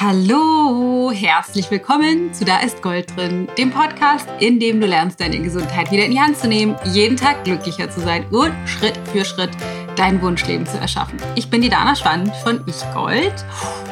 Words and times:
Hallo, 0.00 1.10
herzlich 1.12 1.72
willkommen 1.72 2.32
zu 2.32 2.44
Da 2.44 2.60
ist 2.60 2.82
Gold 2.82 3.16
drin, 3.16 3.48
dem 3.58 3.72
Podcast, 3.72 4.28
in 4.38 4.60
dem 4.60 4.80
du 4.80 4.86
lernst, 4.86 5.18
deine 5.18 5.40
Gesundheit 5.40 5.90
wieder 5.90 6.04
in 6.04 6.12
die 6.12 6.20
Hand 6.20 6.38
zu 6.38 6.46
nehmen, 6.46 6.76
jeden 6.84 7.16
Tag 7.16 7.42
glücklicher 7.42 7.90
zu 7.90 8.00
sein 8.00 8.24
und 8.30 8.54
Schritt 8.68 8.96
für 9.10 9.24
Schritt 9.24 9.50
dein 9.96 10.22
Wunschleben 10.22 10.68
zu 10.68 10.78
erschaffen. 10.78 11.18
Ich 11.34 11.50
bin 11.50 11.62
die 11.62 11.68
Dana 11.68 11.96
Schwand 11.96 12.32
von 12.44 12.62
Ich 12.68 12.80
Gold 12.94 13.44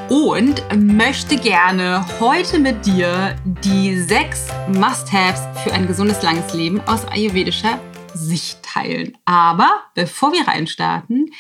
und 0.08 0.62
möchte 0.96 1.37
gerne 1.39 2.07
heute 2.20 2.61
mit 2.61 2.86
dir 2.86 3.34
die 3.64 3.98
sechs 3.98 4.46
Must-Haves 4.68 5.43
für 5.64 5.73
ein 5.73 5.88
gesundes, 5.88 6.23
langes 6.23 6.54
Leben 6.54 6.80
aus 6.82 7.04
ayurvedischer 7.09 7.80
Sicht 8.14 8.62
teilen. 8.62 9.18
Aber 9.25 9.73
bevor 9.95 10.32
wir 10.32 10.46
reinstarten, 10.46 11.32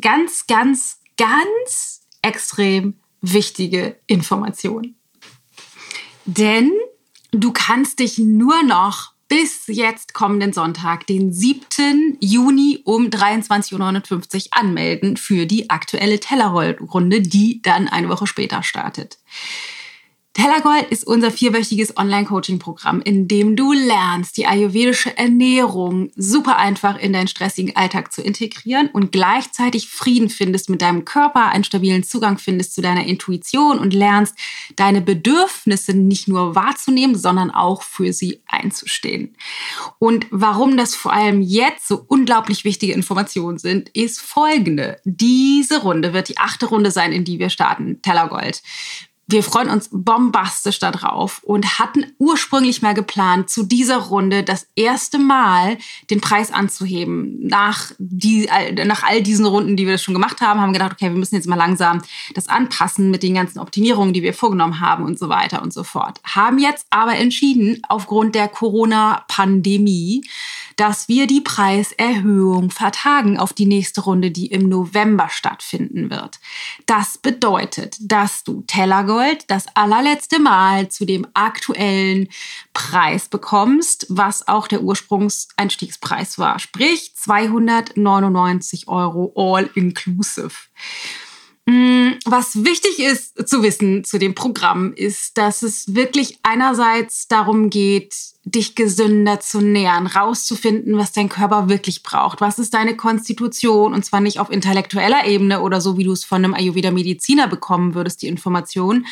ganz, 0.00 0.46
ganz, 0.46 1.00
ganz 1.16 2.02
extrem 2.22 2.99
wichtige 3.20 3.98
Information. 4.06 4.96
Denn 6.26 6.72
du 7.32 7.52
kannst 7.52 7.98
dich 7.98 8.18
nur 8.18 8.62
noch 8.62 9.12
bis 9.28 9.68
jetzt 9.68 10.12
kommenden 10.12 10.52
Sonntag, 10.52 11.06
den 11.06 11.32
7. 11.32 12.18
Juni 12.20 12.80
um 12.84 13.06
23.59 13.06 14.46
Uhr 14.46 14.58
anmelden 14.58 15.16
für 15.16 15.46
die 15.46 15.70
aktuelle 15.70 16.18
Tellerrollrunde, 16.18 17.22
die 17.22 17.62
dann 17.62 17.86
eine 17.86 18.08
Woche 18.08 18.26
später 18.26 18.64
startet. 18.64 19.18
Tellergold 20.32 20.86
ist 20.90 21.04
unser 21.04 21.32
vierwöchiges 21.32 21.96
Online-Coaching-Programm, 21.96 23.00
in 23.00 23.26
dem 23.26 23.56
du 23.56 23.72
lernst, 23.72 24.36
die 24.36 24.46
ayurvedische 24.46 25.18
Ernährung 25.18 26.12
super 26.14 26.56
einfach 26.56 26.96
in 26.96 27.12
deinen 27.12 27.26
stressigen 27.26 27.74
Alltag 27.74 28.12
zu 28.12 28.22
integrieren 28.22 28.90
und 28.92 29.10
gleichzeitig 29.10 29.88
Frieden 29.88 30.28
findest 30.28 30.70
mit 30.70 30.82
deinem 30.82 31.04
Körper, 31.04 31.46
einen 31.46 31.64
stabilen 31.64 32.04
Zugang 32.04 32.38
findest 32.38 32.74
zu 32.74 32.80
deiner 32.80 33.06
Intuition 33.06 33.80
und 33.80 33.92
lernst, 33.92 34.36
deine 34.76 35.00
Bedürfnisse 35.00 35.94
nicht 35.94 36.28
nur 36.28 36.54
wahrzunehmen, 36.54 37.16
sondern 37.16 37.50
auch 37.50 37.82
für 37.82 38.12
sie 38.12 38.40
einzustehen. 38.46 39.36
Und 39.98 40.28
warum 40.30 40.76
das 40.76 40.94
vor 40.94 41.12
allem 41.12 41.42
jetzt 41.42 41.88
so 41.88 42.04
unglaublich 42.06 42.64
wichtige 42.64 42.92
Informationen 42.92 43.58
sind, 43.58 43.88
ist 43.88 44.20
folgende. 44.20 45.00
Diese 45.04 45.82
Runde 45.82 46.12
wird 46.12 46.28
die 46.28 46.38
achte 46.38 46.66
Runde 46.66 46.92
sein, 46.92 47.12
in 47.12 47.24
die 47.24 47.40
wir 47.40 47.50
starten, 47.50 48.00
Tellergold 48.00 48.62
wir 49.30 49.42
freuen 49.42 49.70
uns 49.70 49.88
bombastisch 49.92 50.78
darauf 50.78 51.42
und 51.42 51.78
hatten 51.78 52.06
ursprünglich 52.18 52.82
mal 52.82 52.94
geplant, 52.94 53.50
zu 53.50 53.64
dieser 53.64 53.98
Runde 53.98 54.42
das 54.42 54.66
erste 54.74 55.18
Mal 55.18 55.78
den 56.10 56.20
Preis 56.20 56.52
anzuheben. 56.52 57.46
Nach, 57.46 57.92
die, 57.98 58.48
nach 58.84 59.02
all 59.02 59.22
diesen 59.22 59.46
Runden, 59.46 59.76
die 59.76 59.86
wir 59.86 59.98
schon 59.98 60.14
gemacht 60.14 60.40
haben, 60.40 60.60
haben 60.60 60.70
wir 60.70 60.78
gedacht, 60.78 60.92
okay, 60.92 61.10
wir 61.10 61.18
müssen 61.18 61.34
jetzt 61.36 61.48
mal 61.48 61.56
langsam 61.56 62.02
das 62.34 62.48
anpassen 62.48 63.10
mit 63.10 63.22
den 63.22 63.34
ganzen 63.34 63.58
Optimierungen, 63.58 64.12
die 64.12 64.22
wir 64.22 64.34
vorgenommen 64.34 64.80
haben 64.80 65.04
und 65.04 65.18
so 65.18 65.28
weiter 65.28 65.62
und 65.62 65.72
so 65.72 65.84
fort. 65.84 66.20
Haben 66.24 66.58
jetzt 66.58 66.86
aber 66.90 67.16
entschieden, 67.16 67.82
aufgrund 67.88 68.34
der 68.34 68.48
Corona-Pandemie, 68.48 70.22
dass 70.76 71.08
wir 71.08 71.26
die 71.26 71.40
Preiserhöhung 71.40 72.70
vertagen 72.70 73.38
auf 73.38 73.52
die 73.52 73.66
nächste 73.66 74.02
Runde, 74.02 74.30
die 74.30 74.46
im 74.46 74.68
November 74.68 75.28
stattfinden 75.28 76.10
wird. 76.10 76.40
Das 76.86 77.18
bedeutet, 77.18 77.96
dass 78.00 78.44
du 78.44 78.62
Tellergold 78.66 79.50
das 79.50 79.66
allerletzte 79.74 80.40
Mal 80.40 80.88
zu 80.88 81.04
dem 81.04 81.26
aktuellen 81.34 82.28
Preis 82.72 83.28
bekommst, 83.28 84.06
was 84.08 84.48
auch 84.48 84.68
der 84.68 84.82
Ursprungseinstiegspreis 84.82 86.38
war, 86.38 86.58
sprich 86.58 87.14
299 87.14 88.88
Euro 88.88 89.32
all 89.36 89.70
inclusive. 89.74 90.50
Mm, 91.66 92.12
was 92.24 92.64
wichtig 92.64 92.98
ist 92.98 93.48
zu 93.48 93.62
wissen 93.62 94.04
zu 94.04 94.18
dem 94.18 94.34
Programm, 94.34 94.92
ist, 94.94 95.36
dass 95.36 95.62
es 95.62 95.94
wirklich 95.94 96.38
einerseits 96.42 97.28
darum 97.28 97.70
geht, 97.70 98.16
dich 98.44 98.74
gesünder 98.74 99.40
zu 99.40 99.60
nähern, 99.60 100.06
rauszufinden, 100.06 100.96
was 100.96 101.12
dein 101.12 101.28
Körper 101.28 101.68
wirklich 101.68 102.02
braucht. 102.02 102.40
Was 102.40 102.58
ist 102.58 102.72
deine 102.72 102.96
Konstitution? 102.96 103.92
Und 103.92 104.04
zwar 104.04 104.20
nicht 104.20 104.40
auf 104.40 104.50
intellektueller 104.50 105.26
Ebene 105.26 105.60
oder 105.60 105.80
so, 105.80 105.98
wie 105.98 106.04
du 106.04 106.12
es 106.12 106.24
von 106.24 106.42
einem 106.42 106.54
Ayurveda-Mediziner 106.54 107.46
bekommen 107.46 107.94
würdest, 107.94 108.22
die 108.22 108.28
Information, 108.28 109.06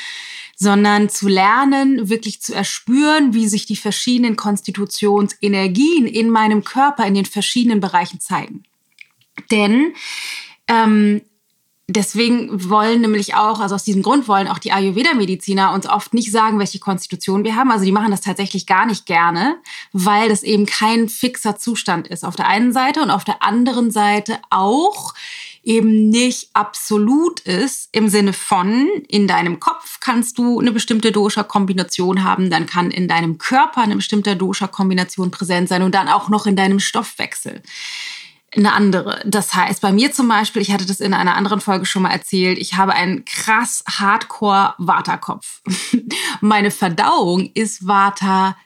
sondern 0.56 1.08
zu 1.08 1.28
lernen, 1.28 2.08
wirklich 2.08 2.40
zu 2.40 2.54
erspüren, 2.54 3.34
wie 3.34 3.46
sich 3.46 3.66
die 3.66 3.76
verschiedenen 3.76 4.36
Konstitutionsenergien 4.36 6.06
in 6.06 6.30
meinem 6.30 6.64
Körper 6.64 7.06
in 7.06 7.14
den 7.14 7.26
verschiedenen 7.26 7.80
Bereichen 7.80 8.18
zeigen. 8.18 8.64
Denn 9.50 9.92
ähm, 10.66 11.20
deswegen 11.88 12.68
wollen 12.68 13.00
nämlich 13.00 13.34
auch, 13.34 13.60
also 13.60 13.74
aus 13.74 13.82
diesem 13.82 14.02
Grund 14.02 14.28
wollen 14.28 14.46
auch 14.46 14.58
die 14.58 14.72
Ayurveda-Mediziner 14.72 15.72
uns 15.72 15.88
oft 15.88 16.12
nicht 16.12 16.30
sagen, 16.30 16.58
welche 16.58 16.78
Konstitution 16.78 17.44
wir 17.44 17.56
haben. 17.56 17.70
Also 17.70 17.84
die 17.84 17.92
machen 17.92 18.10
das 18.10 18.20
tatsächlich 18.20 18.66
gar 18.66 18.84
nicht 18.86 19.06
gerne, 19.06 19.56
weil 19.92 20.28
das 20.28 20.42
eben 20.42 20.66
kein 20.66 21.08
fixer 21.08 21.56
Zustand 21.56 22.06
ist. 22.06 22.24
Auf 22.24 22.36
der 22.36 22.46
einen 22.46 22.72
Seite 22.72 23.02
und 23.02 23.10
auf 23.10 23.24
der 23.24 23.42
anderen 23.42 23.90
Seite 23.90 24.38
auch 24.50 25.14
eben 25.64 26.08
nicht 26.08 26.50
absolut 26.52 27.40
ist 27.40 27.88
im 27.92 28.08
Sinne 28.08 28.32
von, 28.32 28.88
in 29.08 29.26
deinem 29.26 29.58
Kopf 29.58 29.98
kannst 30.00 30.38
du 30.38 30.60
eine 30.60 30.72
bestimmte 30.72 31.10
Dosha-Kombination 31.12 32.22
haben, 32.22 32.48
dann 32.48 32.66
kann 32.66 32.90
in 32.90 33.08
deinem 33.08 33.38
Körper 33.38 33.82
eine 33.82 33.96
bestimmte 33.96 34.36
Dosha-Kombination 34.36 35.30
präsent 35.30 35.68
sein 35.68 35.82
und 35.82 35.94
dann 35.94 36.08
auch 36.08 36.28
noch 36.28 36.46
in 36.46 36.56
deinem 36.56 36.80
Stoffwechsel 36.80 37.62
eine 38.56 38.72
andere. 38.72 39.22
Das 39.26 39.54
heißt, 39.54 39.80
bei 39.82 39.92
mir 39.92 40.12
zum 40.12 40.28
Beispiel, 40.28 40.62
ich 40.62 40.72
hatte 40.72 40.86
das 40.86 41.00
in 41.00 41.14
einer 41.14 41.36
anderen 41.36 41.60
Folge 41.60 41.86
schon 41.86 42.02
mal 42.02 42.10
erzählt, 42.10 42.58
ich 42.58 42.74
habe 42.74 42.94
einen 42.94 43.24
krass 43.24 43.84
Hardcore-Waterkopf. 43.86 45.62
Meine 46.40 46.70
Verdauung 46.70 47.50
ist 47.54 47.86
Vata 47.86 48.56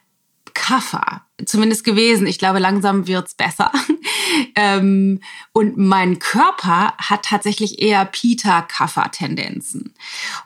Kaffer, 0.54 1.22
zumindest 1.44 1.82
gewesen. 1.82 2.26
Ich 2.26 2.38
glaube, 2.38 2.58
langsam 2.58 3.06
wird's 3.06 3.34
besser. 3.34 3.72
ähm, 4.54 5.20
und 5.52 5.76
mein 5.76 6.18
Körper 6.18 6.94
hat 6.98 7.24
tatsächlich 7.24 7.80
eher 7.80 8.04
Pita-Kaffer-Tendenzen. 8.04 9.94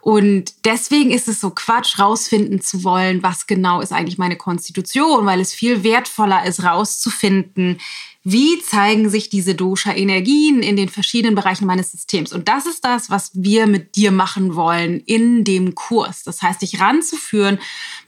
Und 0.00 0.64
deswegen 0.64 1.10
ist 1.10 1.28
es 1.28 1.40
so 1.40 1.50
Quatsch, 1.50 1.98
rausfinden 1.98 2.60
zu 2.60 2.84
wollen, 2.84 3.22
was 3.22 3.46
genau 3.46 3.80
ist 3.80 3.92
eigentlich 3.92 4.18
meine 4.18 4.36
Konstitution, 4.36 5.26
weil 5.26 5.40
es 5.40 5.52
viel 5.52 5.82
wertvoller 5.82 6.46
ist, 6.46 6.62
rauszufinden, 6.62 7.78
wie 8.28 8.60
zeigen 8.60 9.08
sich 9.08 9.28
diese 9.28 9.54
Dosha-Energien 9.54 10.60
in 10.60 10.74
den 10.74 10.88
verschiedenen 10.88 11.36
Bereichen 11.36 11.64
meines 11.64 11.92
Systems? 11.92 12.32
Und 12.32 12.48
das 12.48 12.66
ist 12.66 12.84
das, 12.84 13.08
was 13.08 13.30
wir 13.34 13.68
mit 13.68 13.94
dir 13.94 14.10
machen 14.10 14.56
wollen 14.56 14.98
in 14.98 15.44
dem 15.44 15.76
Kurs. 15.76 16.24
Das 16.24 16.42
heißt, 16.42 16.60
dich 16.60 16.80
ranzuführen 16.80 17.60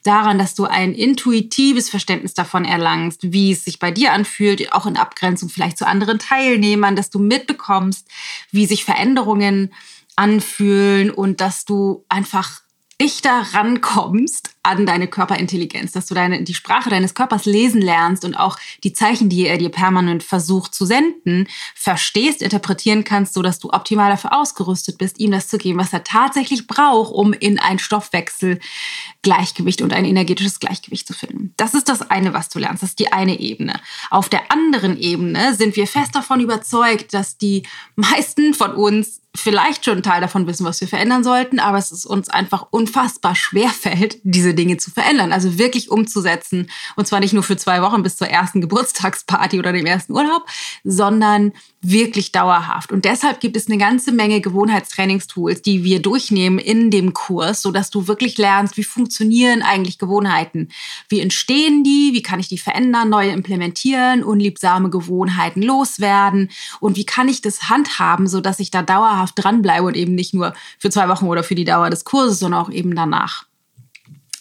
daran, 0.03 0.37
dass 0.37 0.57
du 0.57 0.65
ein 0.65 0.93
intuitives 0.93 1.89
Verständnis 1.89 2.35
davon 2.35 2.65
erlangst, 2.65 3.33
wie 3.33 3.53
es 3.53 3.65
sich 3.65 3.79
bei 3.79 3.93
dir 3.93 4.13
anfühlt, 4.13 4.73
auch 4.73 4.87
in 4.87 4.97
Abgrenzung 4.97 5.51
vielleicht 5.51 5.79
zu 5.79 5.87
anderen 5.87 6.19
Teilnehmern, 6.19 6.97
dass 6.97 7.11
du 7.11 7.21
mitbekommst, 7.21 8.09
wie 8.51 8.67
sich 8.67 8.85
Veränderungen 8.85 9.73
anfühlen 10.17 11.13
und 11.13 11.41
dass 11.41 11.65
du 11.65 12.05
einfach 12.09 12.63
dichter 13.01 13.47
rankommst 13.53 14.51
an 14.69 14.87
deine 14.87 15.09
Körperintelligenz, 15.09 15.93
dass 15.93 16.07
du 16.07 16.15
deine, 16.15 16.43
die 16.43 16.55
Sprache 16.55 16.91
deines 16.91 17.15
Körpers 17.15 17.47
lesen 17.47 17.81
lernst 17.81 18.25
und 18.25 18.35
auch 18.35 18.59
die 18.85 18.93
Zeichen, 18.93 19.29
die 19.29 19.47
er 19.47 19.57
dir 19.57 19.71
permanent 19.71 20.23
versucht 20.23 20.75
zu 20.75 20.85
senden, 20.85 21.49
verstehst, 21.75 22.43
interpretieren 22.43 23.05
kannst, 23.05 23.35
so 23.35 23.43
dass 23.43 23.59
du 23.59 23.71
optimal 23.71 24.11
dafür 24.11 24.39
ausgerüstet 24.39 24.99
bist, 24.99 25.19
ihm 25.19 25.31
das 25.31 25.49
zu 25.49 25.59
geben, 25.59 25.79
was 25.79 25.93
er 25.93 26.05
tatsächlich 26.05 26.67
braucht, 26.67 27.13
um 27.13 27.33
in 27.33 27.59
ein 27.59 27.79
Stoffwechselgleichgewicht 27.79 29.81
und 29.81 29.95
ein 29.95 30.05
energetisches 30.05 30.61
Gleichgewicht 30.61 31.07
zu 31.07 31.15
finden. 31.15 31.55
Das 31.57 31.75
ist 31.75 31.89
das 31.89 32.11
eine, 32.11 32.35
was 32.35 32.51
du 32.51 32.59
lernst. 32.59 32.83
Das 32.83 32.91
ist 32.91 32.99
die 32.99 33.13
eine 33.13 33.41
Ebene. 33.41 33.81
Auf 34.11 34.29
der 34.29 34.53
anderen 34.53 34.99
Ebene 34.99 35.55
sind 35.55 35.77
wir 35.77 35.87
fest 35.87 36.15
davon 36.15 36.41
überzeugt, 36.41 37.15
dass 37.15 37.39
die 37.39 37.63
meisten 37.97 38.53
von 38.53 38.73
uns 38.73 39.21
vielleicht 39.39 39.85
schon 39.85 39.95
einen 39.95 40.03
Teil 40.03 40.21
davon 40.21 40.47
wissen, 40.47 40.67
was 40.67 40.81
wir 40.81 40.89
verändern 40.89 41.25
sollten, 41.25 41.61
aber 41.61 41.79
es 41.79 41.93
ist 41.93 42.07
uns 42.07 42.29
einfach 42.29 42.67
unfassbar 42.71 43.35
schwer 43.35 43.71
fällt, 43.71 44.19
diese 44.23 44.55
Dinge 44.59 44.77
zu 44.77 44.91
verändern, 44.91 45.33
also 45.33 45.59
wirklich 45.59 45.91
umzusetzen. 45.91 46.69
Und 46.97 47.07
zwar 47.07 47.21
nicht 47.21 47.33
nur 47.33 47.43
für 47.43 47.57
zwei 47.57 47.81
Wochen 47.81 48.03
bis 48.03 48.17
zur 48.17 48.29
ersten 48.29 48.61
Geburtstagsparty 48.69 49.59
oder 49.59 49.73
dem 49.73 49.87
ersten 49.87 50.13
Urlaub, 50.13 50.45
sondern 50.85 51.53
wirklich 51.81 52.33
dauerhaft. 52.33 52.91
Und 52.91 53.05
deshalb 53.05 53.41
gibt 53.41 53.57
es 53.57 53.69
eine 53.69 53.79
ganze 53.79 54.11
Menge 54.11 54.41
Gewohnheitstrainingstools, 54.41 55.63
die 55.63 55.85
wir 55.85 56.03
durchnehmen 56.03 56.59
in 56.59 56.91
dem 56.91 57.15
Kurs, 57.15 57.63
so 57.63 57.71
dass 57.71 57.91
du 57.91 58.09
wirklich 58.09 58.37
lernst, 58.37 58.77
wie 58.77 58.85
funktionieren 58.85 59.63
eigentlich 59.63 59.99
Gewohnheiten? 59.99 60.71
Wie 61.09 61.21
entstehen 61.21 61.85
die? 61.85 62.11
Wie 62.13 62.23
kann 62.23 62.41
ich 62.41 62.49
die 62.49 62.59
verändern, 62.59 63.09
neue 63.09 63.31
implementieren, 63.31 64.25
unliebsame 64.25 64.91
Gewohnheiten 64.91 65.63
loswerden? 65.63 66.51
Und 66.81 66.97
wie 66.97 67.07
kann 67.07 67.29
ich 67.29 67.43
das 67.43 67.69
handhaben, 67.69 68.27
so 68.27 68.41
dass 68.41 68.59
ich 68.59 68.73
da 68.73 68.83
dauerhaft 68.83 69.35
dranbleibe 69.37 69.87
und 69.87 69.97
eben 69.97 70.17
nicht 70.17 70.35
nur 70.35 70.55
für 70.79 70.91
zwei 70.91 71.09
Wochen 71.09 71.27
oder 71.27 71.45
für 71.45 71.55
die 71.55 71.65
Dauer 71.65 71.91
des 71.91 72.05
Kurses, 72.05 72.41
sondern 72.41 72.61
auch 72.61 72.71
eben 72.71 72.97
danach. 72.97 73.48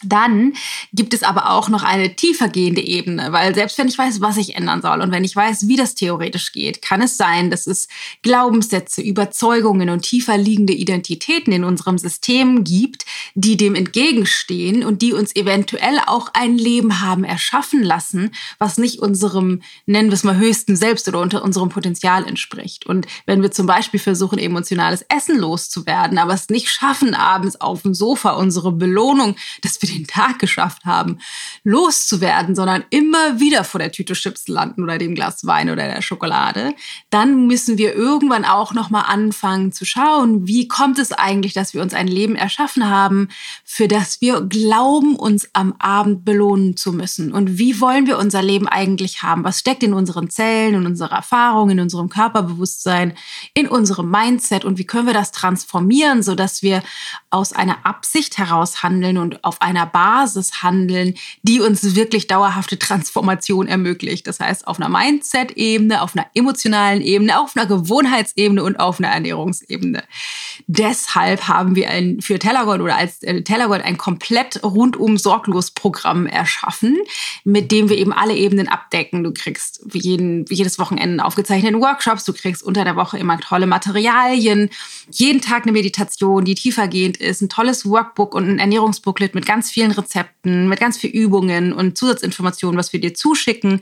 Dann 0.03 0.53
gibt 0.93 1.13
es 1.13 1.23
aber 1.23 1.49
auch 1.49 1.69
noch 1.69 1.83
eine 1.83 2.15
tiefergehende 2.15 2.81
Ebene, 2.81 3.31
weil 3.31 3.55
selbst 3.55 3.77
wenn 3.77 3.87
ich 3.87 3.97
weiß, 3.97 4.21
was 4.21 4.37
ich 4.37 4.55
ändern 4.55 4.81
soll 4.81 5.01
und 5.01 5.11
wenn 5.11 5.23
ich 5.23 5.35
weiß, 5.35 5.67
wie 5.67 5.75
das 5.75 5.95
theoretisch 5.95 6.51
geht, 6.51 6.81
kann 6.81 7.01
es 7.01 7.17
sein, 7.17 7.49
dass 7.49 7.65
es 7.65 7.87
Glaubenssätze, 8.21 9.01
Überzeugungen 9.01 9.89
und 9.89 10.03
tiefer 10.03 10.37
liegende 10.37 10.73
Identitäten 10.73 11.51
in 11.51 11.63
unserem 11.63 11.97
System 11.97 12.63
gibt, 12.63 13.05
die 13.33 13.57
dem 13.57 13.73
entgegenstehen 13.73 14.83
und 14.83 15.01
die 15.01 15.13
uns 15.13 15.35
eventuell 15.35 15.99
auch 16.05 16.29
ein 16.33 16.57
Leben 16.57 17.01
haben 17.01 17.23
erschaffen 17.23 17.81
lassen, 17.81 18.31
was 18.59 18.77
nicht 18.77 18.99
unserem, 18.99 19.61
nennen 19.85 20.09
wir 20.09 20.15
es 20.15 20.23
mal, 20.23 20.37
höchsten 20.37 20.75
Selbst 20.75 21.07
oder 21.07 21.21
unter 21.21 21.43
unserem 21.43 21.69
Potenzial 21.69 22.27
entspricht. 22.27 22.85
Und 22.85 23.07
wenn 23.25 23.41
wir 23.41 23.51
zum 23.51 23.65
Beispiel 23.65 23.99
versuchen, 23.99 24.37
emotionales 24.37 25.03
Essen 25.09 25.37
loszuwerden, 25.37 26.17
aber 26.17 26.33
es 26.33 26.49
nicht 26.49 26.69
schaffen, 26.69 27.15
abends 27.15 27.59
auf 27.59 27.81
dem 27.81 27.93
Sofa 27.93 28.31
unsere 28.31 28.71
Belohnung, 28.71 29.35
dass 29.61 29.81
wir 29.81 29.86
für 29.87 29.93
den 29.97 30.07
Tag 30.07 30.39
geschafft 30.39 30.85
haben, 30.85 31.19
loszuwerden, 31.63 32.55
sondern 32.55 32.83
immer 32.89 33.39
wieder 33.39 33.63
vor 33.63 33.79
der 33.79 33.91
Tüte 33.91 34.13
Chips 34.13 34.47
landen 34.47 34.83
oder 34.83 34.97
dem 34.97 35.15
Glas 35.15 35.45
Wein 35.45 35.69
oder 35.69 35.87
der 35.87 36.01
Schokolade, 36.01 36.73
dann 37.09 37.47
müssen 37.47 37.77
wir 37.77 37.95
irgendwann 37.95 38.45
auch 38.45 38.73
noch 38.73 38.89
mal 38.89 39.01
anfangen 39.01 39.71
zu 39.71 39.85
schauen, 39.85 40.47
wie 40.47 40.67
kommt 40.67 40.99
es 40.99 41.11
eigentlich, 41.11 41.53
dass 41.53 41.73
wir 41.73 41.81
uns 41.81 41.93
ein 41.93 42.07
Leben 42.07 42.35
erschaffen 42.35 42.89
haben, 42.89 43.29
für 43.63 43.87
das 43.87 44.21
wir 44.21 44.41
glauben, 44.41 45.15
uns 45.15 45.49
am 45.53 45.73
Abend 45.79 46.25
belohnen 46.25 46.77
zu 46.77 46.93
müssen 46.93 47.31
und 47.31 47.57
wie 47.57 47.79
wollen 47.79 48.07
wir 48.07 48.17
unser 48.17 48.41
Leben 48.41 48.67
eigentlich 48.67 49.23
haben? 49.23 49.43
Was 49.43 49.59
steckt 49.59 49.83
in 49.83 49.93
unseren 49.93 50.29
Zellen, 50.29 50.75
in 50.75 50.85
unserer 50.85 51.15
Erfahrung, 51.15 51.69
in 51.69 51.79
unserem 51.79 52.09
Körperbewusstsein, 52.09 53.13
in 53.53 53.67
unserem 53.67 54.09
Mindset 54.09 54.65
und 54.65 54.77
wie 54.77 54.85
können 54.85 55.07
wir 55.07 55.13
das 55.13 55.31
transformieren, 55.31 56.23
so 56.23 56.35
dass 56.35 56.61
wir 56.61 56.83
aus 57.29 57.53
einer 57.53 57.85
Absicht 57.85 58.37
heraus 58.37 58.83
handeln 58.83 59.17
und 59.17 59.43
auf 59.43 59.61
einer 59.61 59.76
einer 59.77 59.85
Basis 59.85 60.63
handeln, 60.63 61.15
die 61.43 61.59
uns 61.59 61.95
wirklich 61.95 62.27
dauerhafte 62.27 62.79
Transformation 62.79 63.67
ermöglicht. 63.67 64.27
Das 64.27 64.39
heißt, 64.39 64.67
auf 64.67 64.79
einer 64.79 64.89
Mindset-Ebene, 64.89 66.01
auf 66.01 66.15
einer 66.15 66.27
emotionalen 66.33 67.01
Ebene, 67.01 67.39
auf 67.39 67.55
einer 67.55 67.65
Gewohnheitsebene 67.65 68.63
und 68.63 68.77
auf 68.77 68.99
einer 68.99 69.09
Ernährungsebene. 69.09 70.03
Deshalb 70.67 71.47
haben 71.47 71.75
wir 71.75 71.89
ein, 71.89 72.21
für 72.21 72.39
Tellergold 72.39 72.81
oder 72.81 72.97
als 72.97 73.21
äh, 73.23 73.41
Tellergold 73.43 73.83
ein 73.83 73.97
komplett 73.97 74.63
rundum 74.63 75.17
sorglos 75.17 75.71
Programm 75.71 76.25
erschaffen, 76.25 76.97
mit 77.43 77.71
dem 77.71 77.89
wir 77.89 77.97
eben 77.97 78.13
alle 78.13 78.35
Ebenen 78.35 78.67
abdecken. 78.67 79.23
Du 79.23 79.31
kriegst 79.31 79.81
jeden, 79.93 80.45
jedes 80.49 80.79
Wochenende 80.79 81.23
aufgezeichnete 81.23 81.79
Workshops, 81.79 82.25
du 82.25 82.33
kriegst 82.33 82.63
unter 82.63 82.83
der 82.83 82.95
Woche 82.95 83.17
immer 83.17 83.39
tolle 83.39 83.67
Materialien, 83.67 84.69
jeden 85.11 85.41
Tag 85.41 85.63
eine 85.63 85.71
Meditation, 85.71 86.45
die 86.45 86.55
tiefergehend 86.55 87.17
ist, 87.17 87.41
ein 87.41 87.49
tolles 87.49 87.85
Workbook 87.85 88.33
und 88.33 88.49
ein 88.49 88.59
Ernährungsbooklet 88.59 89.35
mit 89.35 89.45
ganz 89.45 89.66
ganz 89.67 89.71
vielen 89.71 89.91
Rezepten, 89.91 90.69
mit 90.69 90.79
ganz 90.79 90.97
vielen 90.97 91.13
Übungen 91.13 91.73
und 91.73 91.97
Zusatzinformationen, 91.97 92.77
was 92.77 92.93
wir 92.93 93.01
dir 93.01 93.13
zuschicken 93.13 93.81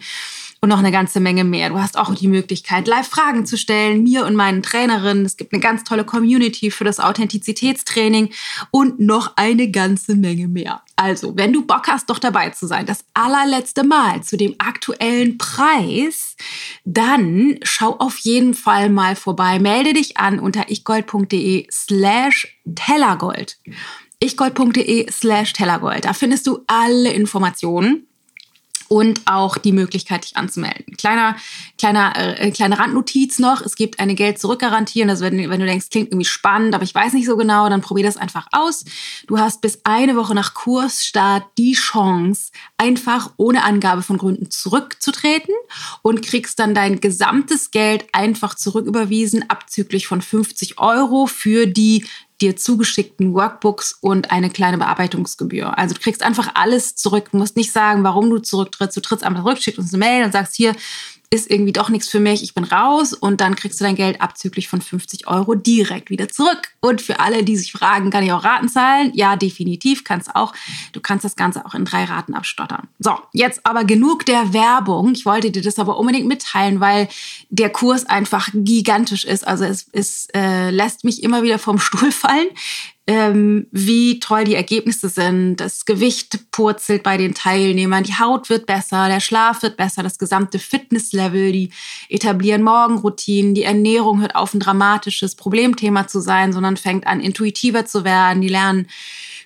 und 0.61 0.69
noch 0.69 0.79
eine 0.79 0.91
ganze 0.91 1.19
Menge 1.19 1.43
mehr. 1.43 1.69
Du 1.69 1.79
hast 1.79 1.95
auch 1.95 2.15
die 2.15 2.27
Möglichkeit, 2.27 2.87
live 2.87 3.07
Fragen 3.07 3.45
zu 3.45 3.55
stellen, 3.55 4.01
mir 4.01 4.25
und 4.25 4.35
meinen 4.35 4.63
Trainerinnen. 4.63 5.25
Es 5.25 5.37
gibt 5.37 5.53
eine 5.53 5.61
ganz 5.61 5.83
tolle 5.83 6.03
Community 6.03 6.71
für 6.71 6.85
das 6.85 6.99
Authentizitätstraining 6.99 8.31
und 8.71 8.99
noch 8.99 9.33
eine 9.35 9.69
ganze 9.69 10.15
Menge 10.15 10.47
mehr. 10.47 10.81
Also, 10.95 11.37
wenn 11.37 11.53
du 11.53 11.63
Bock 11.63 11.87
hast, 11.87 12.09
doch 12.09 12.17
dabei 12.17 12.49
zu 12.49 12.65
sein, 12.65 12.87
das 12.87 13.05
allerletzte 13.13 13.83
Mal 13.83 14.23
zu 14.23 14.37
dem 14.37 14.55
aktuellen 14.57 15.37
Preis, 15.37 16.35
dann 16.83 17.59
schau 17.61 17.97
auf 17.99 18.17
jeden 18.19 18.55
Fall 18.55 18.89
mal 18.89 19.15
vorbei. 19.15 19.59
Melde 19.59 19.93
dich 19.93 20.17
an 20.17 20.39
unter 20.39 20.71
ichgold.de 20.71 21.67
slash 21.69 22.57
tellergold 22.73 23.59
ichgold.de 24.25 25.11
slash 25.11 25.53
tellergold. 25.53 26.05
Da 26.05 26.13
findest 26.13 26.47
du 26.47 26.59
alle 26.67 27.11
Informationen 27.11 28.07
und 28.87 29.21
auch 29.25 29.57
die 29.57 29.71
Möglichkeit, 29.71 30.25
dich 30.25 30.37
anzumelden. 30.37 30.95
Kleiner, 30.97 31.35
kleiner, 31.77 32.13
äh, 32.39 32.51
kleine 32.51 32.77
Randnotiz 32.77 33.39
noch. 33.39 33.61
Es 33.61 33.75
gibt 33.75 33.99
eine 33.99 34.15
Geld-Zurück-Garantie. 34.15 35.01
Und 35.01 35.09
also 35.09 35.25
wenn, 35.25 35.49
wenn 35.49 35.59
du 35.59 35.65
denkst, 35.65 35.89
klingt 35.89 36.09
irgendwie 36.09 36.25
spannend, 36.25 36.75
aber 36.75 36.83
ich 36.83 36.93
weiß 36.93 37.13
nicht 37.13 37.25
so 37.25 37.35
genau, 37.35 37.67
dann 37.69 37.81
probier 37.81 38.05
das 38.05 38.17
einfach 38.17 38.47
aus. 38.51 38.85
Du 39.27 39.39
hast 39.39 39.61
bis 39.61 39.79
eine 39.83 40.15
Woche 40.15 40.35
nach 40.35 40.53
Kursstart 40.53 41.45
die 41.57 41.73
Chance, 41.73 42.51
einfach 42.77 43.31
ohne 43.37 43.63
Angabe 43.63 44.03
von 44.03 44.17
Gründen 44.17 44.51
zurückzutreten 44.51 45.55
und 46.01 46.21
kriegst 46.21 46.59
dann 46.59 46.75
dein 46.75 47.01
gesamtes 47.01 47.71
Geld 47.71 48.05
einfach 48.11 48.55
zurücküberwiesen, 48.55 49.49
abzüglich 49.49 50.07
von 50.07 50.21
50 50.21 50.79
Euro 50.79 51.25
für 51.25 51.65
die 51.65 52.05
dir 52.41 52.57
zugeschickten 52.57 53.33
Workbooks 53.33 53.97
und 54.01 54.31
eine 54.31 54.49
kleine 54.49 54.77
Bearbeitungsgebühr. 54.77 55.77
Also 55.77 55.95
du 55.95 56.01
kriegst 56.01 56.21
einfach 56.21 56.51
alles 56.55 56.95
zurück. 56.95 57.29
Du 57.31 57.37
musst 57.37 57.55
nicht 57.55 57.71
sagen, 57.71 58.03
warum 58.03 58.29
du 58.29 58.39
zurücktrittst. 58.39 58.97
Du 58.97 59.01
trittst 59.01 59.23
einfach 59.23 59.43
zurück, 59.43 59.61
schickst 59.61 59.79
uns 59.79 59.93
eine 59.93 60.05
Mail 60.05 60.25
und 60.25 60.31
sagst 60.31 60.55
hier, 60.55 60.75
ist 61.29 61.49
irgendwie 61.49 61.73
doch 61.73 61.89
nichts 61.89 62.09
für 62.09 62.19
mich, 62.19 62.43
ich 62.43 62.53
bin 62.53 62.63
raus 62.63 63.13
und 63.13 63.41
dann 63.41 63.55
kriegst 63.55 63.79
du 63.79 63.83
dein 63.83 63.95
Geld 63.95 64.21
abzüglich 64.21 64.67
von 64.67 64.81
50 64.81 65.27
Euro 65.27 65.55
direkt 65.55 66.09
wieder 66.09 66.29
zurück. 66.29 66.69
Und 66.79 67.01
für 67.01 67.19
alle, 67.19 67.43
die 67.43 67.57
sich 67.57 67.71
fragen, 67.71 68.09
kann 68.09 68.23
ich 68.23 68.31
auch 68.31 68.43
Raten 68.43 68.69
zahlen? 68.69 69.11
Ja, 69.13 69.35
definitiv, 69.35 70.03
kannst 70.03 70.35
auch. 70.35 70.53
Du 70.93 70.99
kannst 70.99 71.25
das 71.25 71.35
Ganze 71.35 71.65
auch 71.65 71.73
in 71.73 71.85
drei 71.85 72.05
Raten 72.05 72.33
abstottern. 72.33 72.87
So, 72.99 73.17
jetzt 73.33 73.65
aber 73.65 73.83
genug 73.83 74.25
der 74.25 74.53
Werbung. 74.53 75.13
Ich 75.13 75.25
wollte 75.25 75.51
dir 75.51 75.61
das 75.61 75.79
aber 75.79 75.97
unbedingt 75.97 76.27
mitteilen, 76.27 76.79
weil 76.79 77.07
der 77.49 77.69
Kurs 77.69 78.05
einfach 78.05 78.49
gigantisch 78.53 79.25
ist. 79.25 79.47
Also 79.47 79.65
es, 79.65 79.87
es 79.91 80.27
äh, 80.33 80.69
lässt 80.69 81.03
mich 81.03 81.23
immer 81.23 81.43
wieder 81.43 81.59
vom 81.59 81.79
Stuhl 81.85 82.11
fallen, 82.11 82.47
ähm, 83.07 83.67
wie 83.71 84.19
toll 84.19 84.45
die 84.45 84.55
Ergebnisse 84.55 85.09
sind. 85.09 85.57
Das 85.57 85.85
Gewicht 85.85 86.51
purzelt 86.51 87.03
bei 87.03 87.17
den 87.17 87.35
Teilnehmern, 87.35 88.03
die 88.03 88.17
Haut 88.17 88.49
wird 88.49 88.65
besser, 88.65 89.07
der 89.07 89.19
Schlaf 89.19 89.61
wird 89.61 89.77
besser, 89.77 90.01
das 90.01 90.17
gesamte 90.17 90.57
Fitnesslevel, 90.57 91.51
die 91.51 91.69
etablieren 92.09 92.63
Morgenroutinen, 92.63 93.53
die 93.53 93.63
Ernährung 93.63 94.21
hört 94.21 94.35
auf, 94.35 94.53
ein 94.53 94.59
dramatisches 94.59 95.35
Problemthema 95.35 96.07
zu 96.07 96.19
sein, 96.19 96.51
sondern 96.51 96.77
fängt 96.77 97.05
an, 97.05 97.21
intuitiver 97.21 97.85
zu 97.85 98.03
werden, 98.03 98.41
die 98.41 98.49
lernen, 98.49 98.87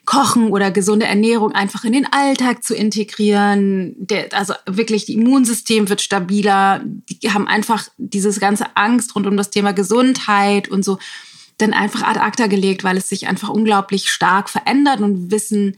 Kochen 0.06 0.50
oder 0.50 0.72
gesunde 0.72 1.06
Ernährung 1.06 1.52
einfach 1.52 1.84
in 1.84 1.94
den 1.94 2.12
Alltag 2.12 2.64
zu 2.64 2.74
integrieren. 2.74 3.94
Der, 4.00 4.30
also 4.34 4.56
wirklich, 4.66 5.06
das 5.06 5.14
Immunsystem 5.14 5.88
wird 5.88 6.02
stabiler. 6.02 6.82
Die 6.84 7.32
haben 7.32 7.48
einfach 7.48 7.88
dieses 8.00 8.40
ganze 8.40 8.76
Angst 8.76 9.16
rund 9.16 9.28
um 9.28 9.38
das 9.38 9.52
Thema 9.52 9.72
Gesundheit 9.72 10.68
und 10.68 10.84
so 10.84 10.98
dann 11.62 11.74
einfach 11.74 12.04
ad 12.04 12.20
acta 12.20 12.48
gelegt, 12.48 12.84
weil 12.84 12.98
es 12.98 13.10
sich 13.10 13.28
einfach 13.28 13.50
unglaublich 13.50 14.10
stark 14.10 14.50
verändert 14.50 15.02
und 15.02 15.32
wissen, 15.32 15.78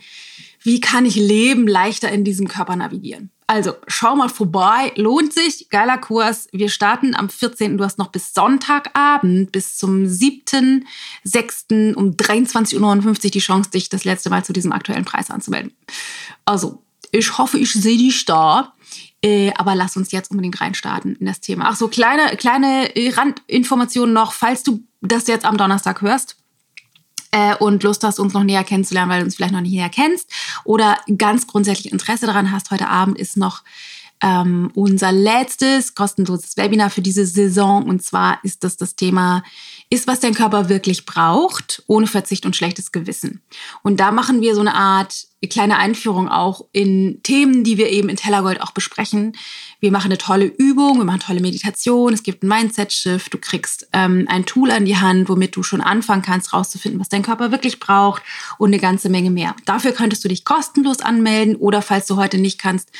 wie 0.63 0.79
kann 0.79 1.05
ich 1.05 1.15
Leben 1.15 1.67
leichter 1.67 2.11
in 2.11 2.23
diesem 2.23 2.47
Körper 2.47 2.75
navigieren. 2.75 3.31
Also 3.51 3.73
schau 3.87 4.15
mal 4.15 4.29
vorbei, 4.29 4.93
lohnt 4.95 5.33
sich, 5.33 5.69
geiler 5.69 5.97
Kurs. 5.97 6.47
Wir 6.53 6.69
starten 6.69 7.13
am 7.13 7.27
14. 7.27 7.77
Du 7.77 7.83
hast 7.83 7.97
noch 7.97 8.07
bis 8.07 8.33
Sonntagabend, 8.33 9.51
bis 9.51 9.75
zum 9.75 10.05
7.6. 10.05 11.93
um 11.95 12.11
23.59 12.11 12.79
Uhr 12.79 13.31
die 13.31 13.39
Chance, 13.39 13.71
dich 13.71 13.89
das 13.89 14.05
letzte 14.05 14.29
Mal 14.29 14.45
zu 14.45 14.53
diesem 14.53 14.71
aktuellen 14.71 15.03
Preis 15.03 15.29
anzumelden. 15.29 15.73
Also, 16.45 16.81
ich 17.11 17.37
hoffe, 17.37 17.57
ich 17.57 17.73
sehe 17.73 17.97
dich 17.97 18.23
da. 18.23 18.73
Äh, 19.23 19.51
aber 19.55 19.75
lass 19.75 19.97
uns 19.97 20.11
jetzt 20.11 20.31
unbedingt 20.31 20.59
reinstarten 20.59 21.15
in 21.15 21.27
das 21.27 21.39
Thema. 21.39 21.65
Ach 21.67 21.75
so, 21.75 21.87
kleine, 21.87 22.35
kleine 22.37 22.91
Randinformationen 22.95 24.13
noch, 24.13 24.33
falls 24.33 24.63
du 24.63 24.83
das 25.01 25.27
jetzt 25.27 25.45
am 25.45 25.57
Donnerstag 25.57 26.01
hörst 26.01 26.37
äh, 27.31 27.55
und 27.55 27.83
Lust 27.83 28.03
hast, 28.03 28.19
uns 28.19 28.33
noch 28.33 28.43
näher 28.43 28.63
kennenzulernen, 28.63 29.11
weil 29.11 29.19
du 29.19 29.25
uns 29.25 29.35
vielleicht 29.35 29.53
noch 29.53 29.61
nicht 29.61 29.73
näher 29.73 29.89
kennst 29.89 30.29
oder 30.63 30.97
ganz 31.17 31.45
grundsätzlich 31.45 31.91
Interesse 31.91 32.25
daran 32.25 32.51
hast, 32.51 32.71
heute 32.71 32.87
Abend 32.87 33.19
ist 33.19 33.37
noch 33.37 33.63
ähm, 34.21 34.71
unser 34.75 35.11
letztes 35.11 35.95
kostenloses 35.95 36.55
Webinar 36.57 36.89
für 36.89 37.01
diese 37.01 37.25
Saison. 37.25 37.83
Und 37.83 38.03
zwar 38.03 38.39
ist 38.43 38.63
das 38.63 38.77
das 38.77 38.95
Thema, 38.95 39.43
ist, 39.89 40.07
was 40.07 40.19
dein 40.19 40.35
Körper 40.35 40.69
wirklich 40.69 41.05
braucht, 41.05 41.83
ohne 41.87 42.07
Verzicht 42.07 42.45
und 42.45 42.55
schlechtes 42.55 42.91
Gewissen. 42.91 43.41
Und 43.81 43.99
da 43.99 44.11
machen 44.11 44.41
wir 44.41 44.53
so 44.53 44.61
eine 44.61 44.75
Art 44.75 45.27
kleine 45.47 45.77
Einführung 45.77 46.29
auch 46.29 46.65
in 46.71 47.19
Themen, 47.23 47.63
die 47.63 47.77
wir 47.77 47.89
eben 47.89 48.09
in 48.09 48.15
Tellergold 48.15 48.61
auch 48.61 48.71
besprechen. 48.71 49.33
Wir 49.79 49.91
machen 49.91 50.11
eine 50.11 50.19
tolle 50.19 50.45
Übung, 50.45 50.99
wir 50.99 51.05
machen 51.05 51.21
tolle 51.21 51.41
Meditation, 51.41 52.13
es 52.13 52.21
gibt 52.21 52.43
ein 52.43 52.47
Mindset-Shift, 52.47 53.33
du 53.33 53.39
kriegst 53.39 53.87
ähm, 53.93 54.27
ein 54.29 54.45
Tool 54.45 54.69
an 54.69 54.85
die 54.85 54.97
Hand, 54.97 55.29
womit 55.29 55.55
du 55.55 55.63
schon 55.63 55.81
anfangen 55.81 56.21
kannst, 56.21 56.53
rauszufinden, 56.53 56.99
was 56.99 57.09
dein 57.09 57.23
Körper 57.23 57.51
wirklich 57.51 57.79
braucht 57.79 58.21
und 58.59 58.69
eine 58.69 58.77
ganze 58.77 59.09
Menge 59.09 59.31
mehr. 59.31 59.55
Dafür 59.65 59.93
könntest 59.93 60.23
du 60.23 60.27
dich 60.27 60.45
kostenlos 60.45 60.99
anmelden 60.99 61.55
oder 61.55 61.81
falls 61.81 62.05
du 62.05 62.17
heute 62.17 62.37
nicht 62.37 62.59
kannst, 62.59 62.91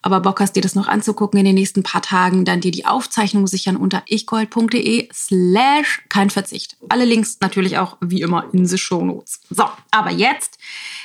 aber 0.00 0.20
Bock 0.20 0.38
hast, 0.40 0.54
dir 0.54 0.62
das 0.62 0.76
noch 0.76 0.86
anzugucken 0.86 1.40
in 1.40 1.46
den 1.46 1.56
nächsten 1.56 1.82
paar 1.82 2.02
Tagen, 2.02 2.44
dann 2.44 2.60
dir 2.60 2.70
die 2.70 2.86
Aufzeichnung 2.86 3.48
sichern 3.48 3.76
unter 3.76 4.04
ichgold.de 4.06 5.08
slash 5.12 6.02
kein 6.08 6.30
Verzicht. 6.30 6.76
Alle 6.88 7.04
Links 7.04 7.38
natürlich 7.40 7.78
auch 7.78 7.96
wie 8.00 8.20
immer 8.20 8.44
in 8.52 8.66
the 8.66 8.78
Show 8.78 9.04
Notes. 9.04 9.40
So, 9.50 9.64
aber 9.90 10.10
jetzt 10.10 10.58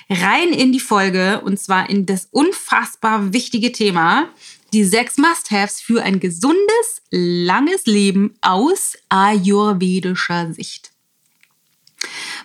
rein 0.09 0.49
in 0.49 0.71
die 0.71 0.79
Folge 0.79 1.41
und 1.41 1.59
zwar 1.59 1.89
in 1.89 2.05
das 2.05 2.27
unfassbar 2.31 3.33
wichtige 3.33 3.71
Thema, 3.71 4.29
die 4.73 4.83
sechs 4.83 5.17
Must-Haves 5.17 5.81
für 5.81 6.03
ein 6.03 6.19
gesundes, 6.19 7.01
langes 7.11 7.85
Leben 7.85 8.35
aus 8.41 8.97
ayurvedischer 9.09 10.51
Sicht. 10.53 10.91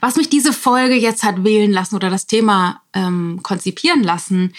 Was 0.00 0.16
mich 0.16 0.28
diese 0.28 0.52
Folge 0.52 0.94
jetzt 0.94 1.24
hat 1.24 1.42
wählen 1.42 1.72
lassen 1.72 1.96
oder 1.96 2.10
das 2.10 2.26
Thema 2.26 2.82
ähm, 2.92 3.40
konzipieren 3.42 4.04
lassen, 4.04 4.52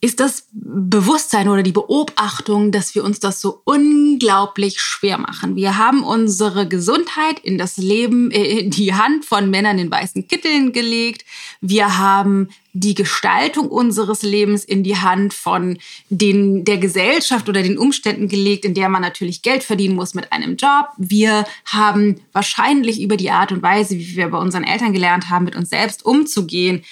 ist 0.00 0.20
das 0.20 0.46
Bewusstsein 0.52 1.48
oder 1.48 1.64
die 1.64 1.72
Beobachtung, 1.72 2.70
dass 2.70 2.94
wir 2.94 3.02
uns 3.02 3.18
das 3.18 3.40
so 3.40 3.62
unglaublich 3.64 4.80
schwer 4.80 5.18
machen. 5.18 5.56
Wir 5.56 5.76
haben 5.76 6.04
unsere 6.04 6.68
Gesundheit 6.68 7.40
in 7.40 7.58
das 7.58 7.78
Leben, 7.78 8.30
äh, 8.30 8.60
in 8.60 8.70
die 8.70 8.94
Hand 8.94 9.24
von 9.24 9.50
Männern 9.50 9.78
in 9.78 9.90
weißen 9.90 10.28
Kitteln 10.28 10.72
gelegt. 10.72 11.24
Wir 11.60 11.98
haben 11.98 12.48
die 12.74 12.94
Gestaltung 12.94 13.68
unseres 13.68 14.22
Lebens 14.22 14.64
in 14.64 14.84
die 14.84 14.96
Hand 14.96 15.34
von 15.34 15.78
den, 16.10 16.64
der 16.64 16.78
Gesellschaft 16.78 17.48
oder 17.48 17.64
den 17.64 17.76
Umständen 17.76 18.28
gelegt, 18.28 18.64
in 18.64 18.74
der 18.74 18.88
man 18.88 19.02
natürlich 19.02 19.42
Geld 19.42 19.64
verdienen 19.64 19.96
muss 19.96 20.14
mit 20.14 20.32
einem 20.32 20.54
Job. 20.54 20.90
Wir 20.96 21.44
haben 21.64 22.20
wahrscheinlich 22.32 23.00
über 23.00 23.16
die 23.16 23.30
Art 23.30 23.50
und 23.50 23.64
Weise, 23.64 23.96
wie 23.98 24.16
wir 24.16 24.28
bei 24.28 24.38
unseren 24.38 24.62
Eltern 24.62 24.92
gelernt 24.92 25.28
haben, 25.28 25.44
mit 25.44 25.56
uns 25.56 25.70
selbst 25.70 26.04
umzugehen, 26.04 26.84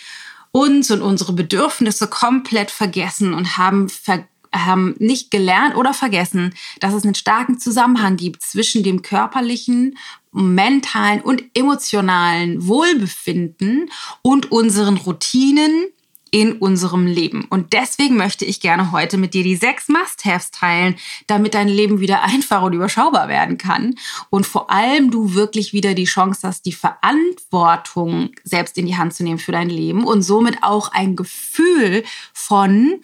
uns 0.57 0.91
und 0.91 1.03
unsere 1.03 1.35
Bedürfnisse 1.35 2.07
komplett 2.07 2.71
vergessen 2.71 3.35
und 3.35 3.59
haben, 3.59 3.91
ver 3.91 4.25
haben 4.55 4.95
nicht 4.99 5.31
gelernt 5.31 5.77
oder 5.77 5.93
vergessen, 5.93 6.55
dass 6.81 6.95
es 6.95 7.05
einen 7.05 7.15
starken 7.15 7.59
Zusammenhang 7.59 8.17
gibt 8.17 8.43
zwischen 8.43 8.83
dem 8.83 9.03
körperlichen, 9.03 9.99
mentalen 10.33 11.21
und 11.21 11.43
emotionalen 11.53 12.67
Wohlbefinden 12.67 13.91
und 14.23 14.51
unseren 14.51 14.97
Routinen, 14.97 15.89
in 16.31 16.55
unserem 16.55 17.07
Leben. 17.07 17.47
Und 17.51 17.73
deswegen 17.73 18.17
möchte 18.17 18.45
ich 18.45 18.61
gerne 18.61 18.93
heute 18.93 19.17
mit 19.17 19.33
dir 19.33 19.45
die 19.45 19.57
sechs 19.57 19.89
Must-Haves 19.89 20.51
teilen, 20.51 20.97
damit 21.27 21.55
dein 21.55 21.69
Leben 21.69 22.01
wieder 22.01 22.23
einfach 22.25 22.63
und 22.63 22.73
überschaubar 22.73 23.29
werden 23.29 23.59
kann. 23.59 23.95
Und 24.31 24.47
vor 24.47 24.71
allem 24.71 25.11
du 25.11 25.35
wirklich 25.35 25.73
wieder 25.73 25.95
die 25.95 26.05
Chance 26.05 26.47
hast, 26.47 26.67
die 26.67 26.73
Verantwortung 26.73 28.31
selbst 28.45 28.77
in 28.77 28.87
die 28.87 28.97
Hand 28.97 29.15
zu 29.15 29.23
nehmen 29.23 29.39
für 29.39 29.53
dein 29.53 29.71
Leben 29.71 30.05
und 30.05 30.23
somit 30.23 30.63
auch 30.63 30.93
ein 30.93 31.17
Gefühl 31.17 32.03
von, 32.33 33.01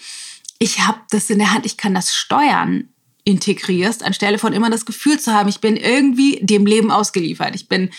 ich 0.59 0.81
habe 0.81 1.00
das 1.11 1.31
in 1.31 1.38
der 1.38 1.52
Hand, 1.52 1.67
ich 1.67 1.76
kann 1.76 1.95
das 1.95 2.14
steuern 2.14 2.88
integrierst, 3.25 4.02
anstelle 4.02 4.38
von 4.38 4.52
immer 4.52 4.71
das 4.71 4.85
Gefühl 4.85 5.19
zu 5.19 5.33
haben, 5.33 5.49
ich 5.49 5.61
bin 5.61 5.76
irgendwie 5.76 6.41
dem 6.43 6.67
Leben 6.67 6.91
ausgeliefert. 6.91 7.55
Ich 7.55 7.69
bin 7.69 7.91